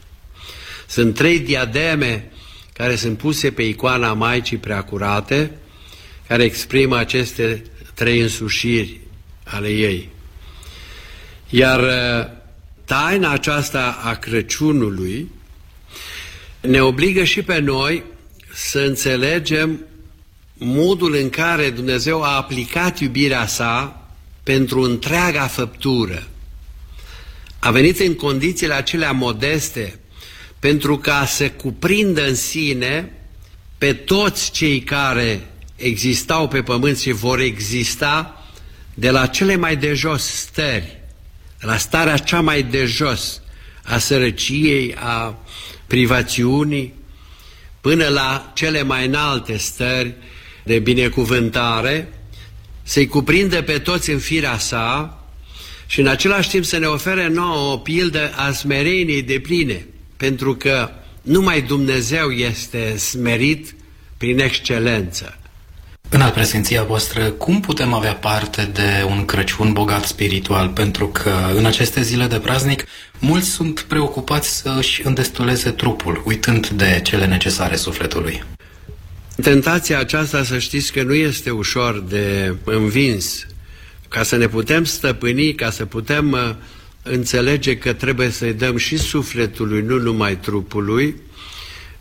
Sunt 0.86 1.14
trei 1.14 1.38
diademe 1.38 2.30
care 2.76 2.96
sunt 2.96 3.18
puse 3.18 3.50
pe 3.50 3.62
icoana 3.62 4.12
Maicii 4.12 4.56
Preacurate, 4.56 5.50
care 6.26 6.44
exprimă 6.44 6.96
aceste 6.96 7.62
trei 7.94 8.20
însușiri 8.20 9.00
ale 9.44 9.68
ei. 9.68 10.08
Iar 11.48 11.80
uh, 11.80 12.30
taina 12.84 13.30
aceasta 13.30 14.00
a 14.02 14.14
Crăciunului 14.14 15.30
ne 16.60 16.80
obligă 16.80 17.24
și 17.24 17.42
pe 17.42 17.58
noi 17.58 18.02
să 18.52 18.78
înțelegem 18.78 19.80
modul 20.54 21.14
în 21.14 21.30
care 21.30 21.70
Dumnezeu 21.70 22.22
a 22.22 22.36
aplicat 22.36 22.98
iubirea 22.98 23.46
sa 23.46 24.06
pentru 24.42 24.80
întreaga 24.80 25.46
făptură. 25.46 26.26
A 27.58 27.70
venit 27.70 27.98
în 27.98 28.14
condițiile 28.14 28.74
acelea 28.74 29.12
modeste 29.12 29.98
pentru 30.66 30.98
ca 30.98 31.26
să 31.26 31.50
cuprindă 31.50 32.26
în 32.26 32.34
sine 32.34 33.12
pe 33.78 33.92
toți 33.92 34.50
cei 34.50 34.80
care 34.80 35.46
existau 35.76 36.48
pe 36.48 36.62
pământ 36.62 36.98
și 36.98 37.10
vor 37.10 37.40
exista 37.40 38.44
de 38.94 39.10
la 39.10 39.26
cele 39.26 39.56
mai 39.56 39.76
de 39.76 39.92
jos 39.92 40.22
stări, 40.24 40.98
la 41.60 41.76
starea 41.76 42.16
cea 42.16 42.40
mai 42.40 42.62
de 42.62 42.84
jos 42.84 43.40
a 43.82 43.98
sărăciei, 43.98 44.94
a 44.94 45.38
privațiunii, 45.86 46.94
până 47.80 48.08
la 48.08 48.52
cele 48.54 48.82
mai 48.82 49.06
înalte 49.06 49.56
stări 49.56 50.14
de 50.64 50.78
binecuvântare, 50.78 52.12
să-i 52.82 53.06
cuprinde 53.06 53.62
pe 53.62 53.78
toți 53.78 54.10
în 54.10 54.18
firea 54.18 54.58
sa 54.58 55.18
și 55.86 56.00
în 56.00 56.06
același 56.06 56.48
timp 56.48 56.64
să 56.64 56.78
ne 56.78 56.86
ofere 56.86 57.28
nouă 57.28 57.72
o 57.72 57.76
pildă 57.76 58.32
a 58.36 58.52
smereniei 58.52 59.22
de 59.22 59.38
pline, 59.38 59.86
pentru 60.16 60.54
că 60.54 60.90
numai 61.22 61.62
Dumnezeu 61.62 62.30
este 62.30 62.96
smerit 62.96 63.74
prin 64.16 64.38
excelență. 64.38 65.38
În 66.08 66.30
prezenția 66.34 66.82
voastră, 66.82 67.30
cum 67.30 67.60
putem 67.60 67.92
avea 67.92 68.14
parte 68.14 68.70
de 68.72 69.04
un 69.08 69.24
Crăciun 69.24 69.72
bogat 69.72 70.04
spiritual? 70.04 70.68
Pentru 70.68 71.08
că 71.08 71.32
în 71.54 71.64
aceste 71.64 72.02
zile 72.02 72.26
de 72.26 72.38
praznic, 72.38 72.84
mulți 73.18 73.48
sunt 73.48 73.80
preocupați 73.80 74.56
să 74.56 74.74
își 74.78 75.06
îndestuleze 75.06 75.70
trupul, 75.70 76.22
uitând 76.24 76.68
de 76.68 77.00
cele 77.04 77.26
necesare 77.26 77.76
sufletului. 77.76 78.44
Tentația 79.42 79.98
aceasta, 79.98 80.44
să 80.44 80.58
știți 80.58 80.92
că 80.92 81.02
nu 81.02 81.14
este 81.14 81.50
ușor 81.50 82.04
de 82.08 82.54
învins. 82.64 83.46
Ca 84.08 84.22
să 84.22 84.36
ne 84.36 84.46
putem 84.46 84.84
stăpâni, 84.84 85.54
ca 85.54 85.70
să 85.70 85.84
putem 85.84 86.32
uh, 86.32 86.54
înțelege 87.10 87.78
că 87.78 87.92
trebuie 87.92 88.30
să-i 88.30 88.52
dăm 88.52 88.76
și 88.76 88.96
sufletului, 88.96 89.82
nu 89.82 89.98
numai 89.98 90.36
trupului, 90.36 91.16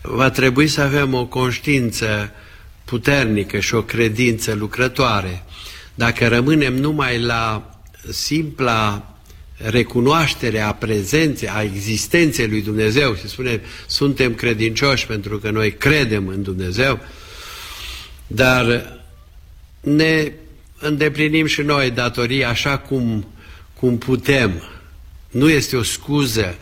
va 0.02 0.30
trebui 0.30 0.68
să 0.68 0.82
avem 0.82 1.14
o 1.14 1.26
conștiință 1.26 2.32
puternică 2.86 3.60
și 3.60 3.76
o 3.76 3.82
credință 3.82 4.54
lucrătoare. 4.54 5.44
Dacă 5.96 6.28
rămânem 6.28 6.76
numai 6.76 7.20
la 7.20 7.70
simpla 8.10 9.10
recunoaștere 9.58 10.60
a 10.60 10.74
prezenței, 10.74 11.50
a 11.50 11.62
existenței 11.62 12.48
lui 12.48 12.62
Dumnezeu 12.62 13.16
și 13.16 13.28
spune 13.28 13.62
suntem 13.88 14.34
credincioși 14.34 15.06
pentru 15.08 15.38
că 15.38 15.50
noi 15.50 15.74
credem 15.74 16.28
în 16.28 16.42
Dumnezeu, 16.42 17.00
dar 18.28 18.94
ne 19.82 20.32
îndeplinim 20.80 21.46
și 21.46 21.62
noi 21.62 21.92
datorii 21.92 22.46
așa 22.46 22.78
cum, 22.78 23.28
cum 23.74 23.98
putem. 23.98 24.62
Nu 25.36 25.50
este 25.50 25.76
o 25.76 25.84
scuză. 25.84 26.56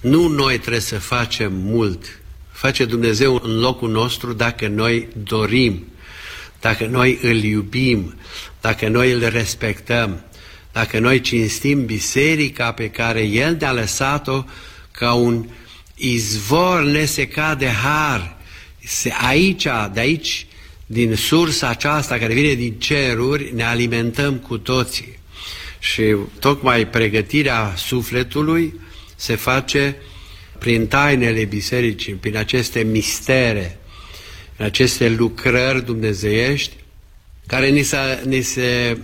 Nu 0.00 0.28
noi 0.28 0.58
trebuie 0.58 0.80
să 0.80 0.98
facem 0.98 1.52
mult. 1.54 2.20
Face 2.50 2.84
Dumnezeu 2.84 3.40
în 3.44 3.58
locul 3.58 3.90
nostru 3.90 4.32
dacă 4.32 4.68
noi 4.68 5.08
dorim, 5.22 5.86
dacă 6.60 6.86
noi 6.86 7.18
îl 7.22 7.42
iubim, 7.42 8.14
dacă 8.60 8.88
noi 8.88 9.12
îl 9.12 9.28
respectăm, 9.28 10.24
dacă 10.72 10.98
noi 10.98 11.20
cinstim 11.20 11.84
biserica 11.84 12.72
pe 12.72 12.90
care 12.90 13.22
El 13.22 13.56
ne-a 13.60 13.72
lăsat-o 13.72 14.44
ca 14.90 15.12
un 15.12 15.46
izvor 15.94 16.82
nesecat 16.82 17.58
de 17.58 17.68
har. 17.68 18.36
Aici, 19.26 19.66
de 19.92 20.00
aici 20.00 20.46
din 20.86 21.16
sursa 21.16 21.68
aceasta 21.68 22.18
care 22.18 22.34
vine 22.34 22.52
din 22.52 22.72
ceruri, 22.72 23.54
ne 23.54 23.64
alimentăm 23.64 24.36
cu 24.36 24.58
toții. 24.58 25.17
Și 25.92 26.16
tocmai 26.38 26.86
pregătirea 26.86 27.72
sufletului 27.76 28.80
se 29.16 29.34
face 29.34 29.96
prin 30.58 30.86
tainele 30.86 31.44
bisericii, 31.44 32.12
prin 32.12 32.36
aceste 32.36 32.82
mistere, 32.82 33.78
prin 34.54 34.66
aceste 34.66 35.08
lucrări 35.08 35.84
dumnezeiești, 35.84 36.72
care 37.46 37.68
ni 37.68 37.82
se, 37.82 37.96
ni 38.26 38.40
se 38.40 38.98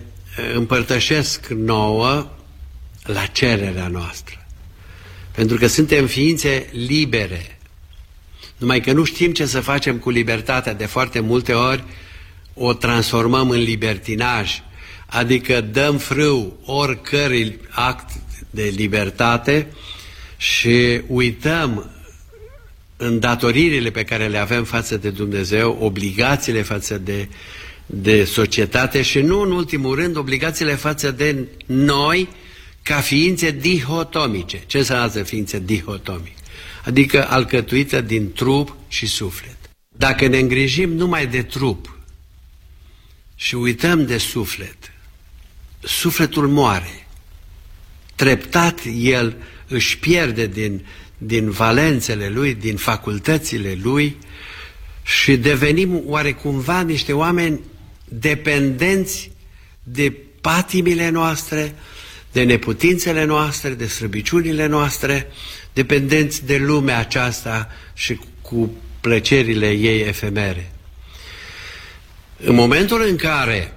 împărtășesc 0.54 1.46
nouă 1.46 2.30
la 3.04 3.26
cererea 3.26 3.88
noastră. 3.88 4.46
Pentru 5.30 5.56
că 5.56 5.66
suntem 5.66 6.06
ființe 6.06 6.66
libere, 6.72 7.58
numai 8.56 8.80
că 8.80 8.92
nu 8.92 9.04
știm 9.04 9.32
ce 9.32 9.46
să 9.46 9.60
facem 9.60 9.98
cu 9.98 10.10
libertatea. 10.10 10.74
De 10.74 10.86
foarte 10.86 11.20
multe 11.20 11.52
ori 11.52 11.84
o 12.54 12.72
transformăm 12.72 13.50
în 13.50 13.60
libertinaj, 13.60 14.62
adică 15.06 15.60
dăm 15.60 15.98
frâu 15.98 16.58
oricărui 16.64 17.58
act 17.70 18.10
de 18.50 18.72
libertate 18.76 19.66
și 20.36 21.00
uităm 21.06 21.90
îndatoririle 22.96 23.90
pe 23.90 24.04
care 24.04 24.26
le 24.26 24.38
avem 24.38 24.64
față 24.64 24.96
de 24.96 25.10
Dumnezeu, 25.10 25.78
obligațiile 25.80 26.62
față 26.62 26.98
de, 26.98 27.28
de 27.86 28.24
societate 28.24 29.02
și 29.02 29.20
nu 29.20 29.40
în 29.40 29.50
ultimul 29.50 29.94
rând 29.94 30.16
obligațiile 30.16 30.74
față 30.74 31.10
de 31.10 31.48
noi 31.66 32.28
ca 32.82 33.00
ființe 33.00 33.50
dihotomice. 33.50 34.62
Ce 34.66 34.78
înseamnă 34.78 35.22
ființe 35.22 35.58
dihotomice? 35.58 36.34
adică 36.84 37.28
alcătuită 37.28 38.00
din 38.00 38.32
trup 38.32 38.76
și 38.88 39.06
suflet. 39.06 39.56
Dacă 39.96 40.26
ne 40.26 40.38
îngrijim 40.38 40.92
numai 40.92 41.26
de 41.26 41.42
trup 41.42 41.98
și 43.34 43.54
uităm 43.54 44.06
de 44.06 44.18
suflet, 44.18 44.76
sufletul 45.86 46.48
moare. 46.48 47.06
Treptat 48.14 48.80
el 48.98 49.36
își 49.68 49.98
pierde 49.98 50.46
din, 50.46 50.86
din 51.18 51.50
valențele 51.50 52.28
lui, 52.28 52.54
din 52.54 52.76
facultățile 52.76 53.78
lui 53.82 54.16
și 55.02 55.36
devenim 55.36 56.02
oarecumva 56.06 56.80
niște 56.80 57.12
oameni 57.12 57.60
dependenți 58.04 59.30
de 59.82 60.12
patimile 60.40 61.08
noastre, 61.08 61.74
de 62.32 62.42
neputințele 62.42 63.24
noastre, 63.24 63.70
de 63.70 63.86
slăbiciunile 63.86 64.66
noastre, 64.66 65.26
dependenți 65.72 66.46
de 66.46 66.56
lumea 66.56 66.98
aceasta 66.98 67.68
și 67.94 68.20
cu 68.42 68.74
plăcerile 69.00 69.70
ei 69.70 70.00
efemere. 70.00 70.72
În 72.36 72.54
momentul 72.54 73.04
în 73.08 73.16
care 73.16 73.72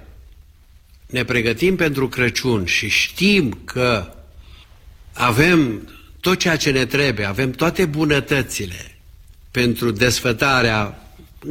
ne 1.08 1.24
pregătim 1.24 1.76
pentru 1.76 2.08
Crăciun 2.08 2.64
și 2.64 2.88
știm 2.88 3.58
că 3.64 4.12
avem 5.12 5.88
tot 6.20 6.38
ceea 6.38 6.56
ce 6.56 6.70
ne 6.70 6.86
trebuie, 6.86 7.26
avem 7.26 7.50
toate 7.50 7.84
bunătățile 7.84 8.98
pentru 9.50 9.90
desfătarea 9.90 11.02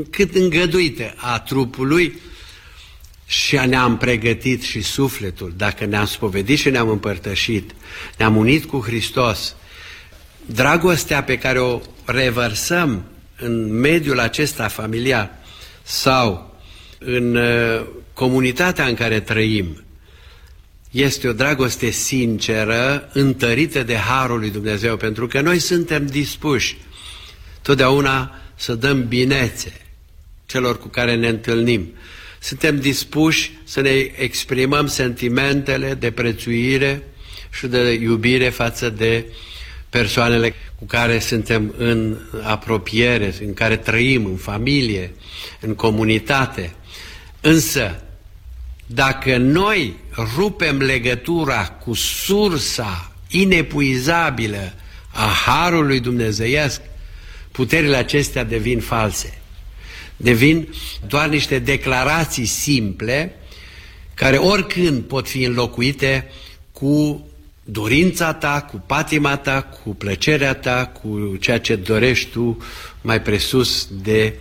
cât 0.10 0.36
îngăduită 0.36 1.13
a 1.15 1.39
trupului 1.39 2.20
și 3.26 3.56
ne-am 3.56 3.98
pregătit 3.98 4.62
și 4.62 4.82
sufletul, 4.82 5.54
dacă 5.58 5.86
ne-am 5.86 6.06
spovedit 6.06 6.58
și 6.58 6.70
ne-am 6.70 6.89
împărtășit, 6.89 7.72
ne-am 8.17 8.36
unit 8.36 8.65
cu 8.65 8.80
Hristos, 8.80 9.56
dragostea 10.46 11.24
pe 11.24 11.38
care 11.38 11.60
o 11.60 11.82
revărsăm 12.06 13.06
în 13.39 13.80
mediul 13.80 14.20
acesta 14.20 14.67
familiar 14.67 15.32
sau 15.84 16.56
în 17.00 17.36
uh, 17.36 17.86
comunitatea 18.17 18.86
în 18.86 18.93
care 18.93 19.19
trăim, 19.19 19.84
este 20.91 21.27
o 21.27 21.34
dragoste 21.34 21.89
sinceră, 21.89 23.10
întărită 23.13 23.84
de 23.84 23.95
Harul 23.95 24.39
lui 24.39 24.49
Dumnezeu, 24.49 24.97
pentru 24.97 25.27
că 25.27 25.41
noi 25.41 25.60
suntem 25.60 26.06
dispuși 26.06 26.77
totdeauna 27.62 28.32
să 28.56 28.75
dăm 28.75 29.08
binețe 29.08 29.82
celor 30.45 30.80
cu 30.80 30.88
care 30.88 31.15
ne 31.15 31.27
întâlnim. 31.27 31.93
Suntem 32.39 32.80
dispuși 32.80 33.51
să 33.63 33.82
ne 33.82 33.89
exprimăm 34.15 34.88
sentimentele 34.88 35.93
de 35.93 36.12
prețuire 36.12 37.03
și 37.51 37.67
de 37.67 37.91
iubire 37.91 38.49
față 38.49 38.89
de 38.89 39.25
uh, 39.27 39.36
persoanele 39.89 40.53
cu 40.80 40.86
care 40.86 41.19
suntem 41.19 41.73
în 41.77 42.17
apropiere, 42.43 43.34
în 43.45 43.53
care 43.53 43.77
trăim, 43.77 44.25
în 44.25 44.36
familie, 44.36 45.12
în 45.60 45.75
comunitate. 45.75 46.73
Însă, 47.41 48.01
dacă 48.88 49.38
noi 49.38 49.95
rupem 50.36 50.78
legătura 50.78 51.67
cu 51.67 51.93
sursa 51.93 53.12
inepuizabilă 53.30 54.73
a 55.12 55.26
Harului 55.45 56.00
Dumnezeiesc, 56.00 56.82
puterile 57.52 57.95
acestea 57.95 58.43
devin 58.43 58.80
false. 58.80 59.41
Devin 60.17 60.67
doar 61.08 61.28
niște 61.28 61.60
declarații 61.60 62.45
simple 62.45 63.36
care 64.13 64.38
oricând 64.38 65.04
pot 65.04 65.30
fi 65.30 65.43
înlocuite 65.43 66.32
cu 66.71 67.28
dorința 67.63 68.34
ta, 68.34 68.62
cu 68.62 68.84
patima 68.86 69.38
ta, 69.38 69.62
cu 69.62 69.95
plăcerea 69.95 70.54
ta, 70.54 70.86
cu 70.86 71.38
ceea 71.39 71.60
ce 71.60 71.76
dorești 71.76 72.30
tu 72.30 72.58
mai 73.02 73.21
presus 73.21 73.88
de 73.91 74.34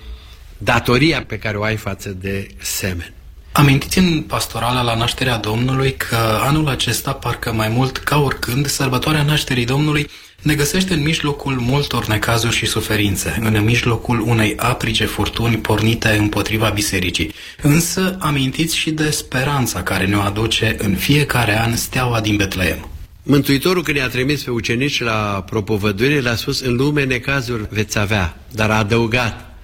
datoria 0.58 1.24
pe 1.24 1.38
care 1.38 1.56
o 1.56 1.62
ai 1.62 1.76
față 1.76 2.08
de 2.08 2.46
semen. 2.58 3.15
Amintiți 3.56 3.98
în 3.98 4.22
pastorala 4.22 4.82
la 4.82 4.94
nașterea 4.94 5.36
Domnului 5.36 5.94
că 5.94 6.16
anul 6.40 6.68
acesta, 6.68 7.12
parcă 7.12 7.52
mai 7.52 7.68
mult 7.68 7.96
ca 7.96 8.18
oricând, 8.18 8.66
sărbătoarea 8.66 9.22
nașterii 9.22 9.64
Domnului 9.64 10.10
ne 10.42 10.54
găsește 10.54 10.94
în 10.94 11.02
mijlocul 11.02 11.52
multor 11.52 12.06
necazuri 12.06 12.56
și 12.56 12.66
suferințe, 12.66 13.38
în 13.40 13.64
mijlocul 13.64 14.20
unei 14.20 14.56
aprice 14.56 15.04
furtuni 15.04 15.56
pornite 15.56 16.08
împotriva 16.08 16.68
bisericii. 16.68 17.32
Însă 17.62 18.16
amintiți 18.20 18.76
și 18.76 18.90
de 18.90 19.10
speranța 19.10 19.82
care 19.82 20.06
ne-o 20.06 20.20
aduce 20.20 20.76
în 20.78 20.94
fiecare 20.94 21.60
an 21.60 21.76
steaua 21.76 22.20
din 22.20 22.36
Betleem. 22.36 22.88
Mântuitorul 23.22 23.82
când 23.82 23.96
i-a 23.96 24.08
trimis 24.08 24.42
pe 24.42 24.50
ucenici 24.50 25.00
la 25.00 25.44
propovăduire, 25.46 26.20
le-a 26.20 26.36
spus, 26.36 26.60
în 26.60 26.74
lume 26.74 27.04
necazuri 27.04 27.66
veți 27.70 27.98
avea, 27.98 28.36
dar 28.52 28.70
a 28.70 28.78
adăugat, 28.78 29.54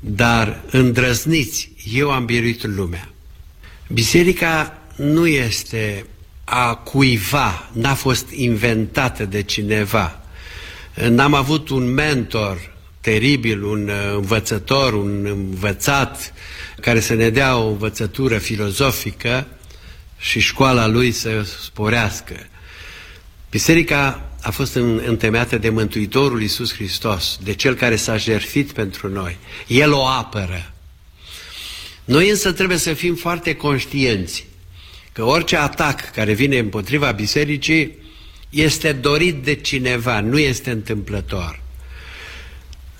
dar 0.00 0.60
îndrăzniți, 0.70 1.70
eu 1.92 2.10
am 2.10 2.24
biruit 2.24 2.66
lumea. 2.66 3.08
Biserica 3.92 4.78
nu 4.96 5.26
este 5.26 6.06
a 6.44 6.74
cuiva, 6.74 7.70
n-a 7.72 7.94
fost 7.94 8.30
inventată 8.30 9.24
de 9.24 9.42
cineva. 9.42 10.20
N-am 11.08 11.34
avut 11.34 11.68
un 11.68 11.94
mentor 11.94 12.76
teribil, 13.00 13.64
un 13.64 13.88
uh, 13.88 14.14
învățător, 14.14 14.92
un 14.92 15.24
învățat 15.24 16.32
care 16.80 17.00
să 17.00 17.14
ne 17.14 17.30
dea 17.30 17.56
o 17.56 17.68
învățătură 17.68 18.38
filozofică 18.38 19.46
și 20.18 20.40
școala 20.40 20.86
lui 20.86 21.10
să 21.10 21.42
sporească. 21.42 22.34
Biserica 23.50 24.28
a 24.42 24.50
fost 24.50 24.74
întemeiată 25.06 25.58
de 25.58 25.68
Mântuitorul 25.68 26.40
Iisus 26.40 26.74
Hristos, 26.74 27.38
de 27.42 27.54
Cel 27.54 27.74
care 27.74 27.96
s-a 27.96 28.16
jertfit 28.16 28.72
pentru 28.72 29.08
noi. 29.08 29.36
El 29.66 29.92
o 29.92 30.06
apără. 30.06 30.72
Noi 32.08 32.28
însă 32.28 32.52
trebuie 32.52 32.78
să 32.78 32.92
fim 32.92 33.14
foarte 33.14 33.54
conștienți 33.54 34.46
că 35.12 35.24
orice 35.24 35.56
atac 35.56 36.10
care 36.10 36.32
vine 36.32 36.58
împotriva 36.58 37.10
bisericii 37.10 37.98
este 38.50 38.92
dorit 38.92 39.34
de 39.34 39.54
cineva, 39.54 40.20
nu 40.20 40.38
este 40.38 40.70
întâmplător. 40.70 41.60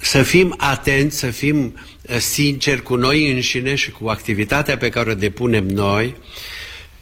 Să 0.01 0.23
fim 0.23 0.55
atenți, 0.59 1.19
să 1.19 1.31
fim 1.31 1.79
uh, 2.03 2.17
sinceri 2.19 2.83
cu 2.83 2.95
noi 2.95 3.33
înșine 3.33 3.75
și 3.75 3.91
cu 3.91 4.09
activitatea 4.09 4.77
pe 4.77 4.89
care 4.89 5.11
o 5.11 5.15
depunem 5.15 5.67
noi 5.67 6.15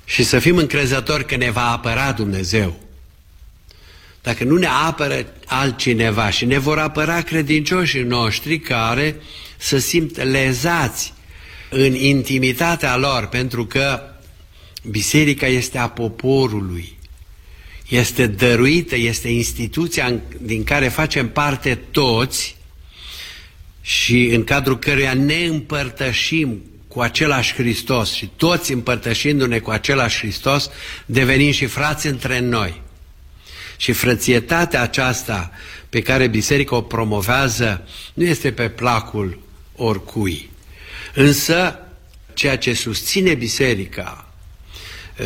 și 0.04 0.22
să 0.22 0.38
fim 0.38 0.56
încrezători 0.56 1.26
că 1.26 1.36
ne 1.36 1.50
va 1.50 1.72
apăra 1.72 2.12
Dumnezeu. 2.12 2.80
Dacă 4.22 4.44
nu 4.44 4.56
ne 4.56 4.68
apără 4.86 5.26
altcineva 5.46 6.30
și 6.30 6.44
ne 6.44 6.58
vor 6.58 6.78
apăra 6.78 7.22
credincioșii 7.22 8.02
noștri 8.02 8.58
care 8.58 9.16
să 9.56 9.78
simt 9.78 10.22
lezați 10.22 11.14
în 11.78 11.94
intimitatea 11.94 12.96
lor, 12.96 13.26
pentru 13.26 13.66
că 13.66 14.00
biserica 14.90 15.46
este 15.46 15.78
a 15.78 15.88
poporului, 15.88 16.96
este 17.88 18.26
dăruită, 18.26 18.96
este 18.96 19.28
instituția 19.28 20.20
din 20.40 20.64
care 20.64 20.88
facem 20.88 21.28
parte 21.28 21.74
toți 21.90 22.56
și 23.80 24.24
în 24.24 24.44
cadrul 24.44 24.78
căruia 24.78 25.14
ne 25.14 25.44
împărtășim 25.44 26.62
cu 26.88 27.00
același 27.00 27.54
Hristos 27.54 28.12
și 28.12 28.30
toți 28.36 28.72
împărtășindu-ne 28.72 29.58
cu 29.58 29.70
același 29.70 30.18
Hristos, 30.18 30.70
devenim 31.06 31.52
și 31.52 31.66
frați 31.66 32.06
între 32.06 32.38
noi. 32.38 32.82
Și 33.76 33.92
frățietatea 33.92 34.82
aceasta 34.82 35.50
pe 35.88 36.00
care 36.00 36.26
biserica 36.26 36.76
o 36.76 36.80
promovează 36.80 37.88
nu 38.14 38.24
este 38.24 38.52
pe 38.52 38.68
placul 38.68 39.40
oricui. 39.74 40.50
Însă, 41.16 41.78
ceea 42.34 42.58
ce 42.58 42.72
susține 42.72 43.34
biserica, 43.34 44.32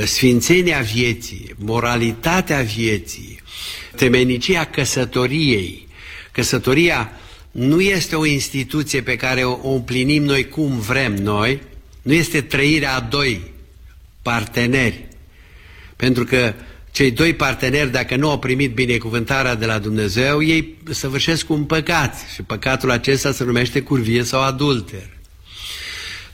sfințenia 0.04 0.80
vieții, 0.80 1.54
moralitatea 1.58 2.60
vieții, 2.60 3.40
temenicia 3.96 4.64
căsătoriei, 4.64 5.88
căsătoria 6.32 7.12
nu 7.50 7.80
este 7.80 8.16
o 8.16 8.26
instituție 8.26 9.02
pe 9.02 9.16
care 9.16 9.44
o 9.44 9.72
împlinim 9.72 10.22
noi 10.22 10.48
cum 10.48 10.78
vrem 10.78 11.14
noi, 11.14 11.60
nu 12.02 12.12
este 12.12 12.40
trăirea 12.40 12.94
a 12.94 13.00
doi 13.00 13.40
parteneri, 14.22 15.08
pentru 15.96 16.24
că 16.24 16.54
cei 16.90 17.10
doi 17.10 17.34
parteneri, 17.34 17.90
dacă 17.90 18.16
nu 18.16 18.30
au 18.30 18.38
primit 18.38 18.74
binecuvântarea 18.74 19.54
de 19.54 19.66
la 19.66 19.78
Dumnezeu, 19.78 20.42
ei 20.42 20.76
săvârșesc 20.90 21.50
un 21.50 21.64
păcat 21.64 22.14
și 22.34 22.42
păcatul 22.42 22.90
acesta 22.90 23.32
se 23.32 23.44
numește 23.44 23.80
curvie 23.80 24.22
sau 24.22 24.42
adulter. 24.42 25.18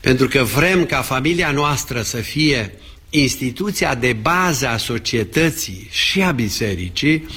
Pentru 0.07 0.27
că 0.27 0.43
vrem 0.43 0.85
ca 0.85 1.01
familia 1.01 1.51
noastră 1.51 2.01
să 2.01 2.17
fie 2.17 2.73
instituția 3.09 3.95
de 3.95 4.13
bază 4.13 4.67
a 4.67 4.77
societății 4.77 5.87
și 5.91 6.21
a 6.21 6.31
bisericii, 6.31 7.27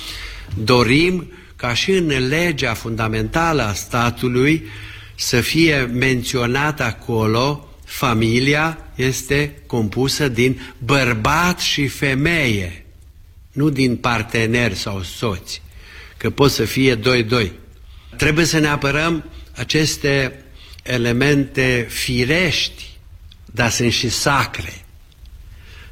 dorim 0.56 1.32
ca 1.56 1.74
și 1.74 1.90
în 1.90 2.28
legea 2.28 2.74
fundamentală 2.74 3.62
a 3.62 3.72
statului 3.72 4.64
să 5.14 5.40
fie 5.40 5.90
menționat 5.92 6.80
acolo 6.80 7.68
familia 7.84 8.78
este 8.94 9.54
compusă 9.66 10.28
din 10.28 10.60
bărbat 10.78 11.58
și 11.60 11.86
femeie, 11.86 12.86
nu 13.52 13.68
din 13.68 13.96
parteneri 13.96 14.74
sau 14.74 15.02
soți, 15.02 15.62
că 16.16 16.30
pot 16.30 16.50
să 16.50 16.64
fie 16.64 16.94
doi-doi. 16.94 17.52
Trebuie 18.16 18.44
să 18.44 18.58
ne 18.58 18.68
apărăm 18.68 19.24
aceste 19.56 20.44
elemente 20.82 21.86
firești, 21.90 22.88
dar 23.44 23.70
sunt 23.70 23.92
și 23.92 24.08
sacre. 24.08 24.84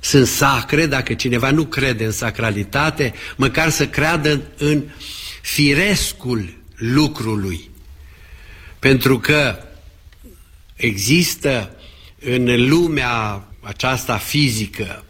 Sunt 0.00 0.26
sacre 0.26 0.86
dacă 0.86 1.14
cineva 1.14 1.50
nu 1.50 1.64
crede 1.64 2.04
în 2.04 2.12
sacralitate, 2.12 3.14
măcar 3.36 3.70
să 3.70 3.88
creadă 3.88 4.42
în 4.56 4.84
firescul 5.42 6.56
lucrului. 6.74 7.70
Pentru 8.78 9.18
că 9.18 9.58
există 10.76 11.76
în 12.20 12.68
lumea 12.68 13.44
aceasta 13.60 14.16
fizică 14.16 15.02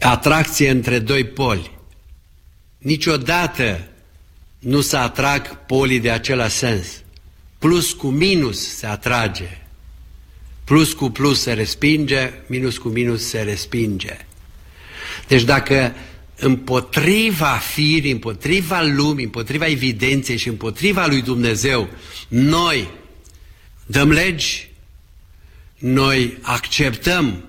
atracție 0.00 0.70
între 0.70 0.98
doi 0.98 1.24
poli. 1.24 1.70
Niciodată 2.78 3.88
nu 4.58 4.80
se 4.80 4.96
atrag 4.96 5.64
polii 5.66 6.00
de 6.00 6.10
același 6.10 6.56
sens. 6.56 6.86
Plus 7.60 7.92
cu 7.92 8.06
minus 8.06 8.76
se 8.76 8.86
atrage. 8.86 9.58
Plus 10.64 10.92
cu 10.92 11.10
plus 11.10 11.40
se 11.40 11.52
respinge, 11.52 12.32
minus 12.46 12.78
cu 12.78 12.88
minus 12.88 13.28
se 13.28 13.40
respinge. 13.40 14.26
Deci 15.28 15.42
dacă 15.42 15.94
împotriva 16.36 17.60
firii, 17.72 18.12
împotriva 18.12 18.82
lumii, 18.82 19.24
împotriva 19.24 19.66
evidenței 19.66 20.36
și 20.36 20.48
împotriva 20.48 21.06
lui 21.06 21.22
Dumnezeu, 21.22 21.88
noi 22.28 22.88
dăm 23.86 24.10
legi, 24.10 24.70
noi 25.78 26.38
acceptăm 26.42 27.44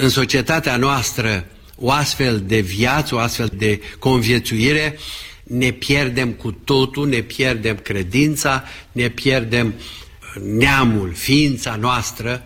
în 0.00 0.08
societatea 0.08 0.76
noastră 0.76 1.46
o 1.76 1.90
astfel 1.90 2.42
de 2.46 2.60
viață, 2.60 3.14
o 3.14 3.18
astfel 3.18 3.50
de 3.54 3.80
conviețuire, 3.98 4.98
ne 5.48 5.70
pierdem 5.70 6.32
cu 6.32 6.52
totul, 6.52 7.08
ne 7.08 7.20
pierdem 7.20 7.76
credința, 7.76 8.64
ne 8.92 9.08
pierdem 9.08 9.74
neamul, 10.42 11.12
ființa 11.14 11.76
noastră, 11.76 12.42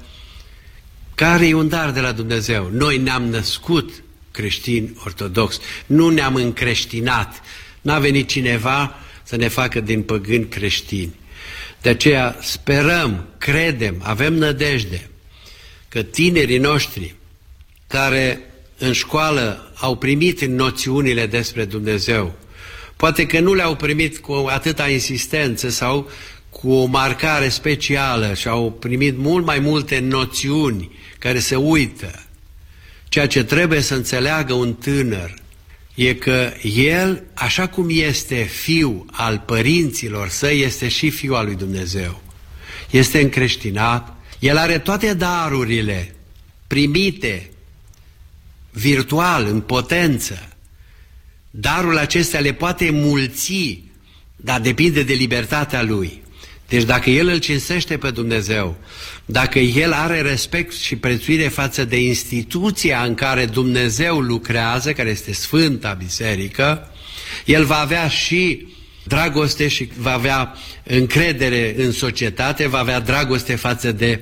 care 1.14 1.48
e 1.48 1.54
un 1.54 1.68
dar 1.68 1.90
de 1.90 2.00
la 2.00 2.12
Dumnezeu. 2.12 2.70
Noi 2.72 2.98
ne-am 2.98 3.24
născut 3.24 4.02
creștini 4.30 4.92
ortodox, 5.04 5.60
nu 5.86 6.08
ne-am 6.08 6.34
încreștinat. 6.34 7.40
N-a 7.80 7.98
venit 7.98 8.28
cineva 8.28 8.94
să 9.22 9.36
ne 9.36 9.48
facă 9.48 9.80
din 9.80 10.02
păgâni 10.02 10.48
creștini. 10.48 11.14
De 11.82 11.88
aceea 11.88 12.36
sperăm, 12.40 13.26
credem, 13.38 13.96
avem 14.02 14.34
nădejde 14.34 15.10
că 15.88 16.02
tinerii 16.02 16.58
noștri 16.58 17.14
care 17.86 18.40
în 18.78 18.92
școală 18.92 19.72
au 19.74 19.96
primit 19.96 20.44
noțiunile 20.44 21.26
despre 21.26 21.64
Dumnezeu, 21.64 22.34
poate 22.96 23.26
că 23.26 23.40
nu 23.40 23.54
le-au 23.54 23.76
primit 23.76 24.18
cu 24.18 24.32
atâta 24.32 24.88
insistență 24.88 25.68
sau 25.68 26.10
cu 26.50 26.72
o 26.72 26.84
marcare 26.84 27.48
specială 27.48 28.34
și 28.34 28.48
au 28.48 28.72
primit 28.72 29.18
mult 29.18 29.44
mai 29.44 29.58
multe 29.58 29.98
noțiuni 29.98 30.90
care 31.18 31.38
se 31.38 31.56
uită. 31.56 32.26
Ceea 33.08 33.26
ce 33.26 33.44
trebuie 33.44 33.80
să 33.80 33.94
înțeleagă 33.94 34.52
un 34.52 34.74
tânăr 34.74 35.34
e 35.94 36.14
că 36.14 36.52
el, 36.62 37.22
așa 37.34 37.68
cum 37.68 37.86
este 37.90 38.42
fiu 38.42 39.06
al 39.10 39.42
părinților 39.46 40.28
săi, 40.28 40.60
este 40.60 40.88
și 40.88 41.10
fiu 41.10 41.34
al 41.34 41.44
lui 41.44 41.54
Dumnezeu. 41.54 42.22
Este 42.90 43.20
încreștinat, 43.20 44.16
el 44.38 44.56
are 44.56 44.78
toate 44.78 45.14
darurile 45.14 46.14
primite 46.66 47.50
virtual, 48.70 49.46
în 49.46 49.60
potență. 49.60 50.51
Darul 51.54 51.98
acestea 51.98 52.40
le 52.40 52.52
poate 52.52 52.90
mulți, 52.90 53.82
dar 54.36 54.60
depinde 54.60 55.02
de 55.02 55.12
libertatea 55.12 55.82
lui. 55.82 56.22
Deci 56.68 56.82
dacă 56.82 57.10
el 57.10 57.28
îl 57.28 57.38
cinsește 57.38 57.96
pe 57.96 58.10
Dumnezeu, 58.10 58.76
dacă 59.24 59.58
el 59.58 59.92
are 59.92 60.20
respect 60.20 60.72
și 60.72 60.96
prețuire 60.96 61.48
față 61.48 61.84
de 61.84 62.00
instituția 62.00 63.02
în 63.02 63.14
care 63.14 63.44
Dumnezeu 63.44 64.20
lucrează, 64.20 64.92
care 64.92 65.10
este 65.10 65.32
Sfânta 65.32 65.92
Biserică, 65.92 66.90
el 67.44 67.64
va 67.64 67.78
avea 67.78 68.08
și 68.08 68.66
dragoste 69.04 69.68
și 69.68 69.88
va 69.96 70.12
avea 70.12 70.54
încredere 70.84 71.74
în 71.76 71.92
societate, 71.92 72.68
va 72.68 72.78
avea 72.78 73.00
dragoste 73.00 73.54
față 73.54 73.92
de 73.92 74.20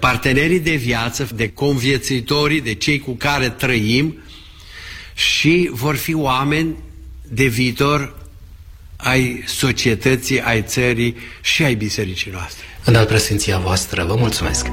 partenerii 0.00 0.60
de 0.60 0.74
viață, 0.74 1.28
de 1.34 1.48
conviețuitorii, 1.48 2.60
de 2.60 2.74
cei 2.74 2.98
cu 2.98 3.12
care 3.14 3.48
trăim 3.48 4.16
și 5.18 5.70
vor 5.72 5.96
fi 5.96 6.14
oameni 6.14 6.76
de 7.28 7.44
viitor 7.44 8.16
ai 8.96 9.42
societății, 9.46 10.40
ai 10.40 10.62
țării 10.62 11.16
și 11.40 11.62
ai 11.64 11.74
bisericii 11.74 12.30
noastre. 12.30 12.64
În 12.84 12.94
al 12.94 13.06
presenția 13.06 13.58
voastră, 13.58 14.04
vă 14.04 14.14
mulțumesc! 14.14 14.66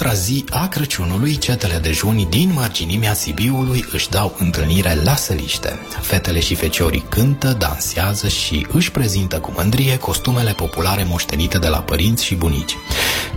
Patra 0.00 0.18
zi 0.18 0.44
a 0.50 0.68
Crăciunului, 0.68 1.38
cetele 1.38 1.78
dejuni 1.78 2.26
din 2.30 2.52
marginimea 2.54 3.14
Sibiului 3.14 3.84
își 3.92 4.08
dau 4.08 4.36
întâlnire 4.38 5.00
la 5.04 5.14
săliște. 5.14 5.80
Fetele 6.00 6.40
și 6.40 6.54
feciorii 6.54 7.04
cântă, 7.08 7.56
dansează 7.58 8.28
și 8.28 8.66
își 8.72 8.90
prezintă 8.90 9.38
cu 9.38 9.52
mândrie 9.56 9.98
costumele 9.98 10.52
populare 10.52 11.04
moștenite 11.08 11.58
de 11.58 11.68
la 11.68 11.78
părinți 11.78 12.24
și 12.24 12.34
bunici. 12.34 12.76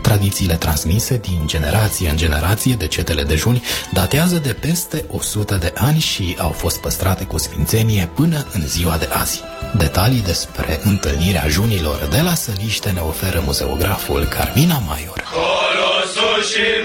Tradițiile 0.02 0.56
transmise 0.56 1.18
din 1.18 1.42
generație 1.46 2.10
în 2.10 2.18
generație 2.18 2.76
de 2.76 2.88
cetele 2.88 3.24
dejuni 3.24 3.64
datează 3.92 4.38
de 4.38 4.54
peste 4.54 5.06
100 5.12 5.56
de 5.56 5.74
ani 5.76 6.00
și 6.00 6.36
au 6.40 6.50
fost 6.50 6.80
păstrate 6.80 7.24
cu 7.24 7.38
sfințenie 7.38 8.10
până 8.16 8.46
în 8.54 8.68
ziua 8.68 8.98
de 8.98 9.08
azi. 9.12 9.42
Detalii 9.78 10.22
despre 10.22 10.80
întâlnirea 10.84 11.48
junilor 11.48 12.08
de 12.12 12.22
la 12.22 12.34
săliște 12.34 12.90
ne 12.90 13.00
oferă 13.00 13.42
muzeograful 13.46 14.26
Carmina 14.26 14.78
Maior. 14.78 15.24
Colosul 15.34 15.73
și 16.44 16.84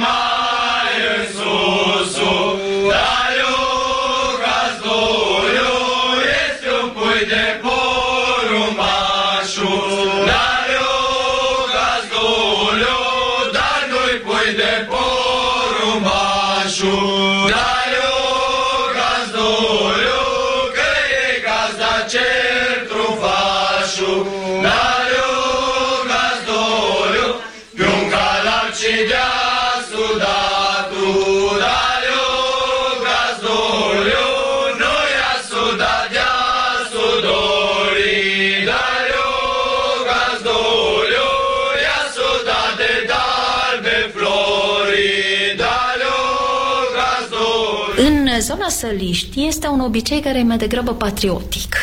În 47.96 48.40
zona 48.40 48.68
Săliști 48.68 49.46
este 49.46 49.66
un 49.66 49.80
obicei 49.80 50.20
care 50.20 50.38
e 50.38 50.42
mai 50.42 50.56
degrabă 50.56 50.94
patriotic. 50.94 51.76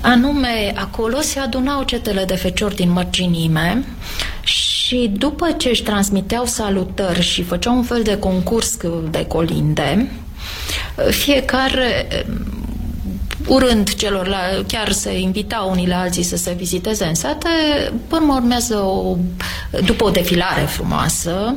Anume, 0.00 0.72
acolo 0.76 1.20
se 1.20 1.38
adunau 1.38 1.82
cetele 1.82 2.24
de 2.24 2.34
feciori 2.34 2.74
din 2.74 2.90
mărginime 2.90 3.84
și 4.42 5.10
după 5.18 5.50
ce 5.50 5.68
își 5.68 5.82
transmiteau 5.82 6.44
salutări 6.44 7.22
și 7.22 7.42
făceau 7.42 7.76
un 7.76 7.82
fel 7.82 8.02
de 8.02 8.18
concurs 8.18 8.76
de 9.10 9.26
colinde, 9.26 10.10
fiecare 11.10 12.08
urând 13.46 13.94
celor, 13.94 14.26
la, 14.26 14.38
chiar 14.66 14.92
se 14.92 15.18
invita 15.18 15.68
unii 15.70 15.88
la 15.88 16.00
alții 16.00 16.22
să 16.22 16.36
se 16.36 16.54
viziteze 16.58 17.04
în 17.04 17.14
sate, 17.14 17.48
până 18.08 18.32
urmează 18.34 18.76
o, 18.76 19.16
după 19.84 20.04
o 20.04 20.10
defilare 20.10 20.60
frumoasă, 20.60 21.54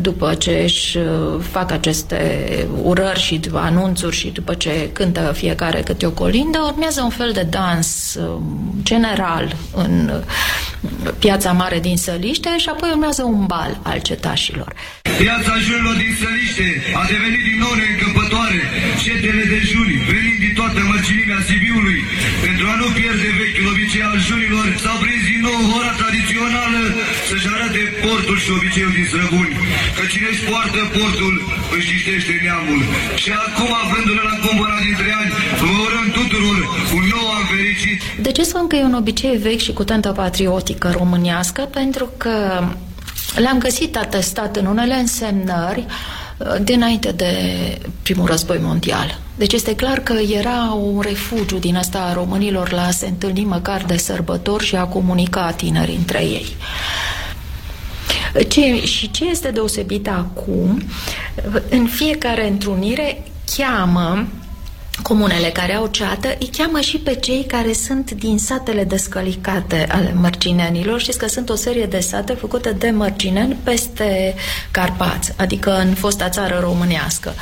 după 0.00 0.34
ce 0.34 0.60
își 0.64 0.96
uh, 0.96 1.04
fac 1.50 1.70
aceste 1.70 2.66
urări 2.82 3.20
și 3.20 3.40
anunțuri 3.52 4.16
și 4.16 4.28
după 4.28 4.54
ce 4.54 4.90
cântă 4.92 5.32
fiecare 5.36 5.80
câte 5.80 6.06
o 6.06 6.10
colindă, 6.10 6.58
urmează 6.72 7.00
un 7.02 7.10
fel 7.10 7.30
de 7.32 7.46
dans 7.50 8.14
uh, 8.14 8.40
general 8.82 9.56
în 9.74 10.10
uh, 10.14 11.12
piața 11.18 11.52
mare 11.52 11.80
din 11.80 11.96
Săliște 11.96 12.58
și 12.58 12.68
apoi 12.68 12.88
urmează 12.90 13.22
un 13.22 13.46
bal 13.46 13.80
al 13.82 13.98
cetașilor. 13.98 14.72
Piața 15.18 15.52
jurilor 15.66 15.96
din 16.04 16.14
Săliște 16.20 16.66
a 17.00 17.04
devenit 17.12 17.42
din 17.48 17.58
nou 17.64 17.72
neîncăpătoare. 17.80 18.60
Cetele 19.04 19.44
de 19.52 19.60
juri, 19.70 19.81
venind 20.72 20.82
din 20.82 20.82
toată 20.82 20.82
mărcinimea 20.92 21.40
Sibiului, 21.48 22.00
pentru 22.46 22.64
a 22.72 22.74
nu 22.82 22.88
pierde 22.98 23.28
vechiul 23.40 23.66
obicei 23.72 24.04
al 24.10 24.18
jurilor, 24.28 24.66
s-au 24.84 24.96
prins 25.02 25.22
din 25.30 25.40
nou 25.48 25.60
hora 25.70 25.92
tradițională 26.00 26.82
să-și 27.28 27.48
arate 27.54 27.82
portul 28.04 28.38
și 28.44 28.50
obiceiul 28.58 28.94
din 28.98 29.06
străbuni. 29.10 29.54
Că 29.96 30.02
cine 30.12 30.28
își 30.32 30.44
poartă 30.48 30.80
portul, 30.96 31.34
își 31.76 31.86
ciștește 31.88 32.34
neamul. 32.44 32.80
Și 33.22 33.30
acum, 33.46 33.70
avându-le 33.84 34.22
la 34.30 34.36
cumpăra 34.44 34.78
dintre 34.88 35.08
ani, 35.20 35.30
vă 35.60 35.68
urăm 35.86 36.06
tuturor 36.18 36.58
un 36.96 37.04
nou 37.14 37.26
an 37.36 37.44
fericit. 37.52 37.98
De 38.26 38.30
ce 38.36 38.42
spun 38.50 38.64
că 38.68 38.74
e 38.76 38.90
un 38.90 39.00
obicei 39.02 39.36
vechi 39.46 39.66
și 39.66 39.72
cu 39.78 39.84
tantă 39.90 40.10
patriotică 40.20 40.86
românească? 41.00 41.62
Pentru 41.78 42.06
că 42.22 42.34
le-am 43.42 43.58
găsit 43.66 43.92
atestat 44.06 44.52
în 44.60 44.66
unele 44.74 44.94
însemnări 45.04 45.84
uh, 45.86 46.21
dinainte 46.62 47.12
de 47.12 47.34
primul 48.02 48.26
război 48.26 48.58
mondial. 48.60 49.18
Deci 49.36 49.52
este 49.52 49.74
clar 49.74 49.98
că 49.98 50.12
era 50.12 50.72
un 50.72 51.00
refugiu 51.00 51.58
din 51.58 51.76
asta 51.76 51.98
a 51.98 52.12
românilor 52.12 52.72
la 52.72 52.86
a 52.86 52.90
se 52.90 53.06
întâlni 53.06 53.44
măcar 53.44 53.84
de 53.84 53.96
sărbători 53.96 54.64
și 54.64 54.76
a 54.76 54.84
comunica 54.84 55.50
tinerii 55.50 55.96
între 55.96 56.22
ei. 56.22 56.56
Ce, 58.48 58.84
și 58.84 59.10
ce 59.10 59.24
este 59.24 59.50
deosebit 59.50 60.08
acum, 60.08 60.82
în 61.70 61.86
fiecare 61.86 62.48
întrunire 62.48 63.22
cheamă 63.56 64.26
comunele 65.02 65.48
care 65.48 65.74
au 65.74 65.86
ceată, 65.86 66.28
îi 66.38 66.50
cheamă 66.56 66.80
și 66.80 66.96
pe 66.96 67.14
cei 67.14 67.44
care 67.44 67.72
sunt 67.72 68.10
din 68.10 68.38
satele 68.38 68.84
descălicate 68.84 69.86
ale 69.90 70.14
mărginenilor. 70.20 71.00
Știți 71.00 71.18
că 71.18 71.28
sunt 71.28 71.48
o 71.48 71.54
serie 71.54 71.86
de 71.86 72.00
sate 72.00 72.32
făcute 72.32 72.70
de 72.70 72.90
mărgineni 72.90 73.56
peste 73.62 74.34
Carpați, 74.70 75.32
adică 75.36 75.76
în 75.76 75.94
fosta 75.94 76.28
țară 76.28 76.58
românească. 76.62 77.34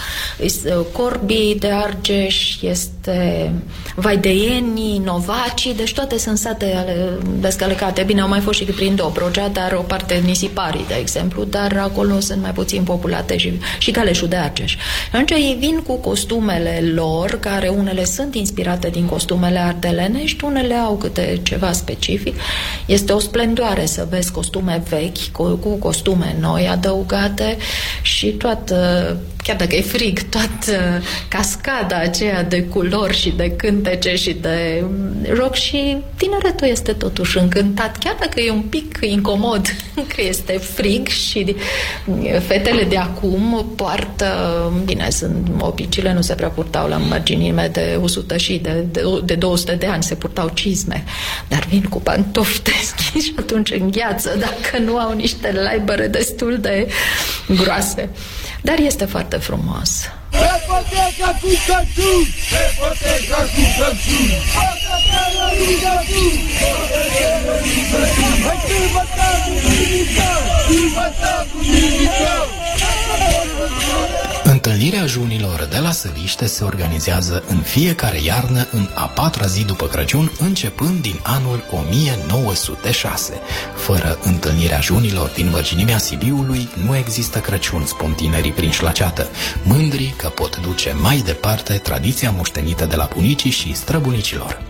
Corbii 0.93 1.57
de 1.59 1.71
Argeș, 1.71 2.61
este 2.61 3.53
Vaideienii, 3.95 4.99
Novacii, 5.05 5.75
deci 5.75 5.93
toate 5.93 6.19
sunt 6.19 6.39
sate 6.39 6.75
ale 6.77 7.19
descălicate. 7.41 8.03
Bine, 8.03 8.21
au 8.21 8.29
mai 8.29 8.41
fost 8.41 8.59
și 8.59 8.65
prin 8.65 8.95
Dobrogea, 8.95 9.49
dar 9.49 9.73
o 9.73 9.81
parte 9.81 10.23
nisiparii, 10.25 10.85
de 10.89 10.95
exemplu, 11.01 11.45
dar 11.45 11.79
acolo 11.83 12.21
sunt 12.21 12.43
mai 12.43 12.53
puțin 12.53 12.83
populate 12.83 13.37
și, 13.37 13.61
și 13.79 13.91
Galeșul 13.91 14.29
de 14.29 14.37
Argeș. 14.37 14.77
Atunci 15.13 15.31
ei 15.31 15.57
vin 15.59 15.83
cu 15.87 15.97
costumele 15.97 16.83
lor, 16.95 17.39
care 17.41 17.68
unele 17.68 18.05
sunt 18.05 18.34
inspirate 18.34 18.88
din 18.88 19.07
costumele 19.07 19.59
ardelenești, 19.59 20.45
unele 20.45 20.74
au 20.74 20.97
câte 20.97 21.41
ceva 21.43 21.72
specific. 21.72 22.34
Este 22.86 23.12
o 23.12 23.18
splendoare 23.18 23.86
să 23.86 24.07
vezi 24.11 24.32
costume 24.32 24.82
vechi 24.88 25.26
cu, 25.32 25.43
cu 25.43 25.68
costume 25.68 26.36
noi 26.41 26.68
adăugate 26.68 27.57
și 28.03 28.26
toată, 28.26 29.16
chiar 29.43 29.57
dacă 29.57 29.76
e 29.76 29.80
frig, 29.80 30.22
toată 30.22 31.03
cascada 31.28 31.97
aceea 31.97 32.43
de 32.43 32.62
culori 32.62 33.16
și 33.16 33.30
de 33.30 33.51
cântece 33.51 34.14
și 34.14 34.32
de 34.32 34.84
rock 35.34 35.55
și 35.55 35.97
tineretul 36.16 36.66
este 36.66 36.93
totuși 36.93 37.38
încântat, 37.38 37.99
chiar 37.99 38.16
dacă 38.20 38.41
e 38.41 38.51
un 38.51 38.62
pic 38.62 38.99
incomod 39.01 39.66
că 40.14 40.22
este 40.22 40.53
frig 40.53 41.09
și 41.09 41.57
fetele 42.47 42.84
de 42.84 42.97
acum 42.97 43.72
poartă, 43.76 44.26
bine, 44.84 45.11
sunt 45.11 45.49
opicile, 45.59 46.12
nu 46.12 46.20
se 46.20 46.34
prea 46.34 46.49
purtau 46.49 46.88
la 46.88 46.97
marginime 46.97 47.68
de 47.72 47.99
100 48.03 48.36
și 48.36 48.59
de, 48.62 48.84
de, 48.91 49.03
de 49.24 49.34
200 49.34 49.74
de 49.74 49.86
ani, 49.86 50.03
se 50.03 50.14
purtau 50.14 50.51
cizme, 50.55 51.05
dar 51.49 51.66
vin 51.68 51.82
cu 51.82 52.01
pantofi 52.01 52.62
deschiși 52.70 53.26
și 53.26 53.34
atunci 53.38 53.70
îngheață 53.70 54.36
dacă 54.38 54.82
nu 54.84 54.97
au 54.97 55.12
niște 55.12 55.53
laibăre 55.53 56.07
destul 56.07 56.59
de 56.61 56.88
groase. 57.57 58.09
Dar 58.63 58.79
este 58.79 59.05
foarte 59.05 59.37
frumos. 59.37 59.91
Repoteca 60.31 61.29
cu 61.41 61.49
Crăciun! 61.67 62.23
Repoteca 62.57 63.41
cu 63.53 63.63
Crăciun! 63.77 64.31
Hai 68.45 68.59
sărbătă 68.67 69.29
cu 69.45 69.69
nimica! 69.69 70.31
Sărbătă 70.67 71.47
cu 71.53 71.59
nimica! 71.61 72.60
Întâlnirea 74.81 75.09
junilor 75.09 75.68
de 75.70 75.78
la 75.78 75.91
Săliște 75.91 76.47
se 76.47 76.64
organizează 76.64 77.43
în 77.49 77.59
fiecare 77.59 78.22
iarnă 78.22 78.66
în 78.70 78.89
a 78.95 79.07
patra 79.07 79.47
zi 79.47 79.64
după 79.64 79.87
Crăciun, 79.87 80.33
începând 80.39 81.03
din 81.03 81.20
anul 81.22 81.64
1906. 81.70 83.41
Fără 83.74 84.18
întâlnirea 84.22 84.81
junilor 84.81 85.28
din 85.28 85.51
mărginimea 85.51 85.99
Sibiului, 85.99 86.68
nu 86.87 86.97
există 86.97 87.39
Crăciun, 87.39 87.85
spun 87.87 88.12
tinerii 88.12 88.53
prin 88.53 88.70
șlaceată, 88.70 89.28
mândri 89.62 90.14
că 90.16 90.28
pot 90.28 90.61
duce 90.61 90.93
mai 91.01 91.22
departe 91.24 91.72
tradiția 91.72 92.31
moștenită 92.31 92.85
de 92.85 92.97
la 92.97 93.09
bunicii 93.14 93.51
și 93.51 93.74
străbunicilor. 93.74 94.62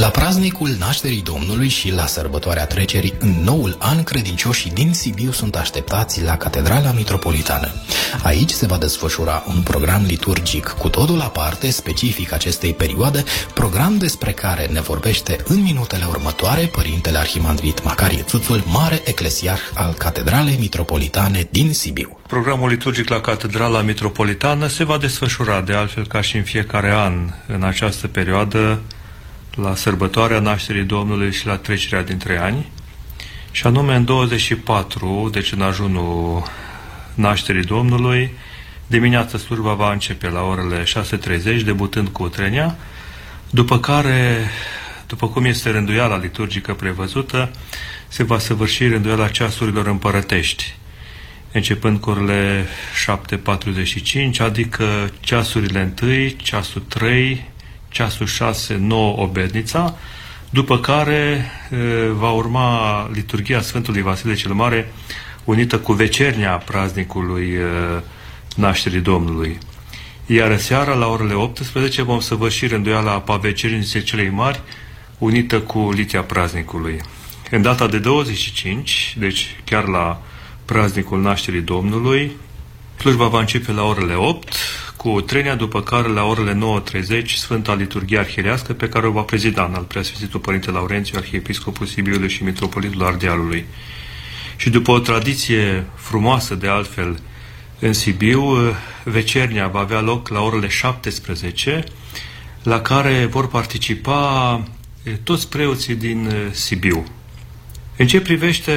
La 0.00 0.08
praznicul 0.08 0.68
nașterii 0.78 1.22
Domnului 1.22 1.68
și 1.68 1.92
la 1.92 2.06
sărbătoarea 2.06 2.66
trecerii 2.66 3.14
în 3.18 3.42
noul 3.42 3.76
an, 3.78 4.02
credincioșii 4.02 4.70
din 4.70 4.92
Sibiu 4.92 5.30
sunt 5.30 5.56
așteptați 5.56 6.22
la 6.22 6.36
Catedrala 6.36 6.92
Mitropolitană. 6.92 7.68
Aici 8.22 8.50
se 8.50 8.66
va 8.66 8.76
desfășura 8.76 9.44
un 9.46 9.62
program 9.62 10.04
liturgic 10.06 10.66
cu 10.66 10.88
totul 10.88 11.20
aparte, 11.20 11.70
specific 11.70 12.32
acestei 12.32 12.74
perioade, 12.74 13.24
program 13.54 13.98
despre 13.98 14.32
care 14.32 14.66
ne 14.66 14.80
vorbește 14.80 15.36
în 15.44 15.62
minutele 15.62 16.04
următoare 16.08 16.66
Părintele 16.66 17.18
Arhimandrit 17.18 17.84
Macarie 17.84 18.22
Țuțul, 18.22 18.62
mare 18.66 19.00
eclesiarh 19.04 19.62
al 19.74 19.92
Catedralei 19.92 20.56
Mitropolitane 20.60 21.48
din 21.50 21.72
Sibiu. 21.72 22.18
Programul 22.26 22.68
liturgic 22.68 23.08
la 23.08 23.20
Catedrala 23.20 23.80
Mitropolitană 23.80 24.66
se 24.66 24.84
va 24.84 24.98
desfășura 24.98 25.60
de 25.60 25.72
altfel 25.72 26.06
ca 26.06 26.20
și 26.20 26.36
în 26.36 26.42
fiecare 26.42 26.92
an 26.92 27.12
în 27.46 27.62
această 27.62 28.06
perioadă 28.08 28.80
la 29.62 29.74
sărbătoarea 29.74 30.40
nașterii 30.40 30.82
Domnului 30.82 31.32
și 31.32 31.46
la 31.46 31.56
trecerea 31.56 32.02
dintre 32.02 32.38
ani, 32.38 32.66
și 33.50 33.66
anume 33.66 33.94
în 33.94 34.04
24, 34.04 35.28
deci 35.32 35.52
în 35.52 35.60
ajunul 35.60 36.42
nașterii 37.14 37.64
Domnului, 37.64 38.30
dimineața 38.86 39.38
slujba 39.38 39.72
va 39.72 39.92
începe 39.92 40.28
la 40.28 40.42
orele 40.42 40.82
6.30, 40.82 41.64
debutând 41.64 42.08
cu 42.08 42.22
utrenia, 42.22 42.76
după 43.50 43.78
care, 43.78 44.50
după 45.06 45.28
cum 45.28 45.44
este 45.44 45.70
rânduiala 45.70 46.18
liturgică 46.18 46.74
prevăzută, 46.74 47.50
se 48.08 48.22
va 48.22 48.38
săvârși 48.38 48.88
rânduiala 48.88 49.28
ceasurilor 49.28 49.86
împărătești, 49.86 50.76
începând 51.52 52.00
cu 52.00 52.10
orele 52.10 52.66
7.45, 54.32 54.38
adică 54.38 55.10
ceasurile 55.20 55.94
1, 56.02 56.28
ceasul 56.28 56.82
3, 56.88 57.50
ceasul 57.88 58.26
6, 58.26 58.76
9 58.76 59.22
obednița, 59.22 59.96
după 60.50 60.78
care 60.78 61.50
e, 61.70 61.76
va 62.08 62.30
urma 62.30 63.08
liturgia 63.12 63.60
Sfântului 63.60 64.02
Vasile 64.02 64.34
cel 64.34 64.52
Mare, 64.52 64.92
unită 65.44 65.78
cu 65.78 65.92
vecernia 65.92 66.50
praznicului 66.50 67.46
e, 67.46 67.62
nașterii 68.56 69.00
Domnului. 69.00 69.58
Iar 70.26 70.58
seara, 70.58 70.94
la 70.94 71.06
orele 71.06 71.34
18, 71.34 72.02
vom 72.02 72.20
săvârși 72.20 72.66
rânduiala 72.66 73.12
apa 73.12 73.36
vecerniței 73.36 74.02
celei 74.02 74.30
mari, 74.30 74.60
unită 75.18 75.60
cu 75.60 75.90
litia 75.92 76.22
praznicului. 76.22 77.00
În 77.50 77.62
data 77.62 77.86
de 77.86 77.98
25, 77.98 79.16
deci 79.18 79.56
chiar 79.64 79.86
la 79.86 80.22
praznicul 80.64 81.20
nașterii 81.20 81.60
Domnului, 81.60 82.32
slujba 82.98 83.26
va 83.26 83.40
începe 83.40 83.72
la 83.72 83.82
orele 83.82 84.14
8, 84.14 84.54
cu 84.98 85.20
trenia, 85.20 85.54
după 85.54 85.82
care 85.82 86.08
la 86.08 86.24
orele 86.24 86.58
9.30 87.22 87.24
Sfânta 87.24 87.74
Liturghie 87.74 88.18
Arhirească 88.18 88.72
pe 88.72 88.88
care 88.88 89.06
o 89.06 89.10
va 89.10 89.20
prezida 89.20 89.64
în 89.64 89.74
al 89.74 89.82
preasfințitul 89.82 90.40
Părinte 90.40 90.70
Laurențiu, 90.70 91.18
Arhiepiscopul 91.18 91.86
Sibiului 91.86 92.28
și 92.28 92.42
Mitropolitul 92.42 93.04
Ardealului. 93.04 93.64
Și 94.56 94.70
după 94.70 94.90
o 94.90 94.98
tradiție 94.98 95.86
frumoasă 95.94 96.54
de 96.54 96.68
altfel 96.68 97.18
în 97.78 97.92
Sibiu, 97.92 98.42
vecernia 99.04 99.68
va 99.68 99.78
avea 99.78 100.00
loc 100.00 100.28
la 100.28 100.40
orele 100.40 100.68
17, 100.68 101.84
la 102.62 102.80
care 102.80 103.26
vor 103.30 103.48
participa 103.48 104.62
toți 105.22 105.48
preoții 105.48 105.94
din 105.94 106.30
Sibiu. 106.50 107.06
În 107.96 108.06
ce 108.06 108.20
privește 108.20 108.72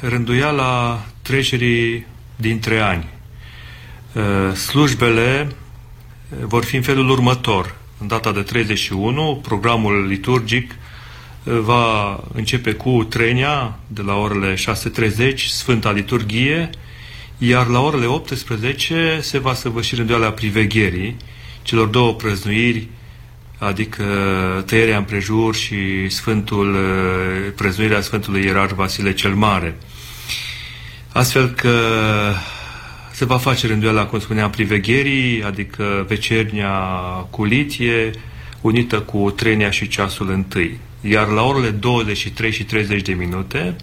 rânduiala 0.00 1.04
trecerii 1.22 2.06
dintre 2.36 2.78
ani, 2.78 3.04
uh, 3.04 3.15
slujbele 4.54 5.48
vor 6.40 6.64
fi 6.64 6.76
în 6.76 6.82
felul 6.82 7.08
următor. 7.08 7.74
În 8.00 8.06
data 8.06 8.32
de 8.32 8.42
31, 8.42 9.40
programul 9.42 10.06
liturgic 10.06 10.74
uh, 11.44 11.58
va 11.58 12.20
începe 12.34 12.72
cu 12.72 13.04
trenia 13.08 13.78
de 13.86 14.02
la 14.02 14.14
orele 14.14 14.54
6.30, 14.54 15.36
Sfânta 15.48 15.92
Liturghie, 15.92 16.70
iar 17.38 17.66
la 17.66 17.80
orele 17.80 18.06
18 18.06 19.18
se 19.22 19.38
va 19.38 19.54
săvârși 19.54 19.94
rânduiala 19.94 20.30
privegherii, 20.30 21.16
celor 21.62 21.86
două 21.86 22.14
prăznuiri 22.14 22.88
adică 23.58 24.04
tăierea 24.66 24.96
împrejur 24.96 25.54
și 25.54 26.08
Sfântul, 26.08 26.76
prăznuirea 27.56 28.00
Sfântului 28.00 28.44
Ierarh 28.44 28.72
Vasile 28.74 29.14
cel 29.14 29.34
Mare. 29.34 29.76
Astfel 31.12 31.48
că 31.48 31.72
se 33.16 33.24
va 33.24 33.38
face 33.38 33.66
rânduiala, 33.66 34.06
cum 34.06 34.18
spuneam, 34.18 34.50
privegherii, 34.50 35.42
adică 35.42 36.04
vecernia 36.08 36.70
cu 37.30 37.44
litie, 37.44 38.10
unită 38.60 39.00
cu 39.00 39.30
trenia 39.30 39.70
și 39.70 39.88
ceasul 39.88 40.30
întâi. 40.30 40.78
Iar 41.00 41.28
la 41.28 41.42
orele 41.42 41.70
23 41.70 42.52
și 42.52 42.64
30 42.64 43.02
de 43.02 43.12
minute 43.12 43.76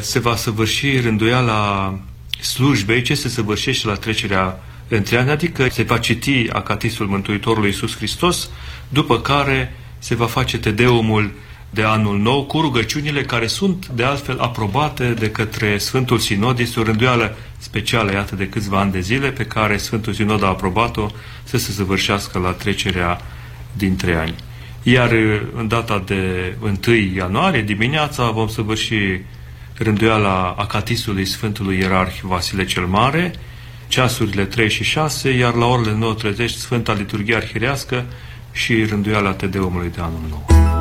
se 0.00 0.18
va 0.18 0.36
săvârși 0.36 1.00
rânduiala 1.00 1.98
slujbei, 2.40 3.02
ce 3.02 3.14
se 3.14 3.28
săvârșește 3.28 3.86
la 3.86 3.94
trecerea 3.94 4.62
între 4.88 5.16
ani, 5.16 5.30
adică 5.30 5.68
se 5.70 5.82
va 5.82 5.98
citi 5.98 6.46
Acatisul 6.52 7.06
Mântuitorului 7.06 7.68
Iisus 7.68 7.96
Hristos, 7.96 8.50
după 8.88 9.20
care 9.20 9.76
se 9.98 10.14
va 10.14 10.26
face 10.26 10.58
Tedeumul 10.58 11.32
de 11.74 11.82
anul 11.82 12.18
nou 12.18 12.44
cu 12.44 12.60
rugăciunile 12.60 13.22
care 13.22 13.46
sunt 13.46 13.86
de 13.86 14.04
altfel 14.04 14.38
aprobate 14.40 15.10
de 15.10 15.30
către 15.30 15.78
Sfântul 15.78 16.18
Sinod. 16.18 16.58
Este 16.58 16.80
o 16.80 16.82
rânduială 16.82 17.36
specială, 17.58 18.12
iată, 18.12 18.36
de 18.36 18.48
câțiva 18.48 18.80
ani 18.80 18.92
de 18.92 19.00
zile, 19.00 19.30
pe 19.30 19.44
care 19.44 19.76
Sfântul 19.76 20.12
Sinod 20.12 20.42
a 20.42 20.46
aprobat-o 20.46 21.06
să 21.44 21.56
se 21.56 21.72
săvârșească 21.72 22.38
la 22.38 22.50
trecerea 22.50 23.20
dintre 23.72 24.14
ani. 24.14 24.34
Iar 24.82 25.10
în 25.56 25.68
data 25.68 26.02
de 26.06 26.54
1 26.86 26.94
ianuarie, 27.16 27.62
dimineața, 27.62 28.30
vom 28.30 28.48
săvârși 28.48 28.94
rânduiala 29.74 30.54
Acatisului 30.58 31.24
Sfântului 31.24 31.78
Ierarh 31.78 32.14
Vasile 32.22 32.64
cel 32.64 32.86
Mare, 32.86 33.32
ceasurile 33.88 34.44
3 34.44 34.70
și 34.70 34.84
6, 34.84 35.30
iar 35.30 35.54
la 35.54 35.66
orele 35.66 35.98
9.30 36.34 36.46
Sfânta 36.46 36.92
Liturghie 36.92 37.36
Arhirească 37.36 38.04
și 38.52 38.84
rânduiala 38.84 39.32
Tedeumului 39.32 39.90
de 39.94 40.00
anul 40.00 40.22
nou. 40.28 40.73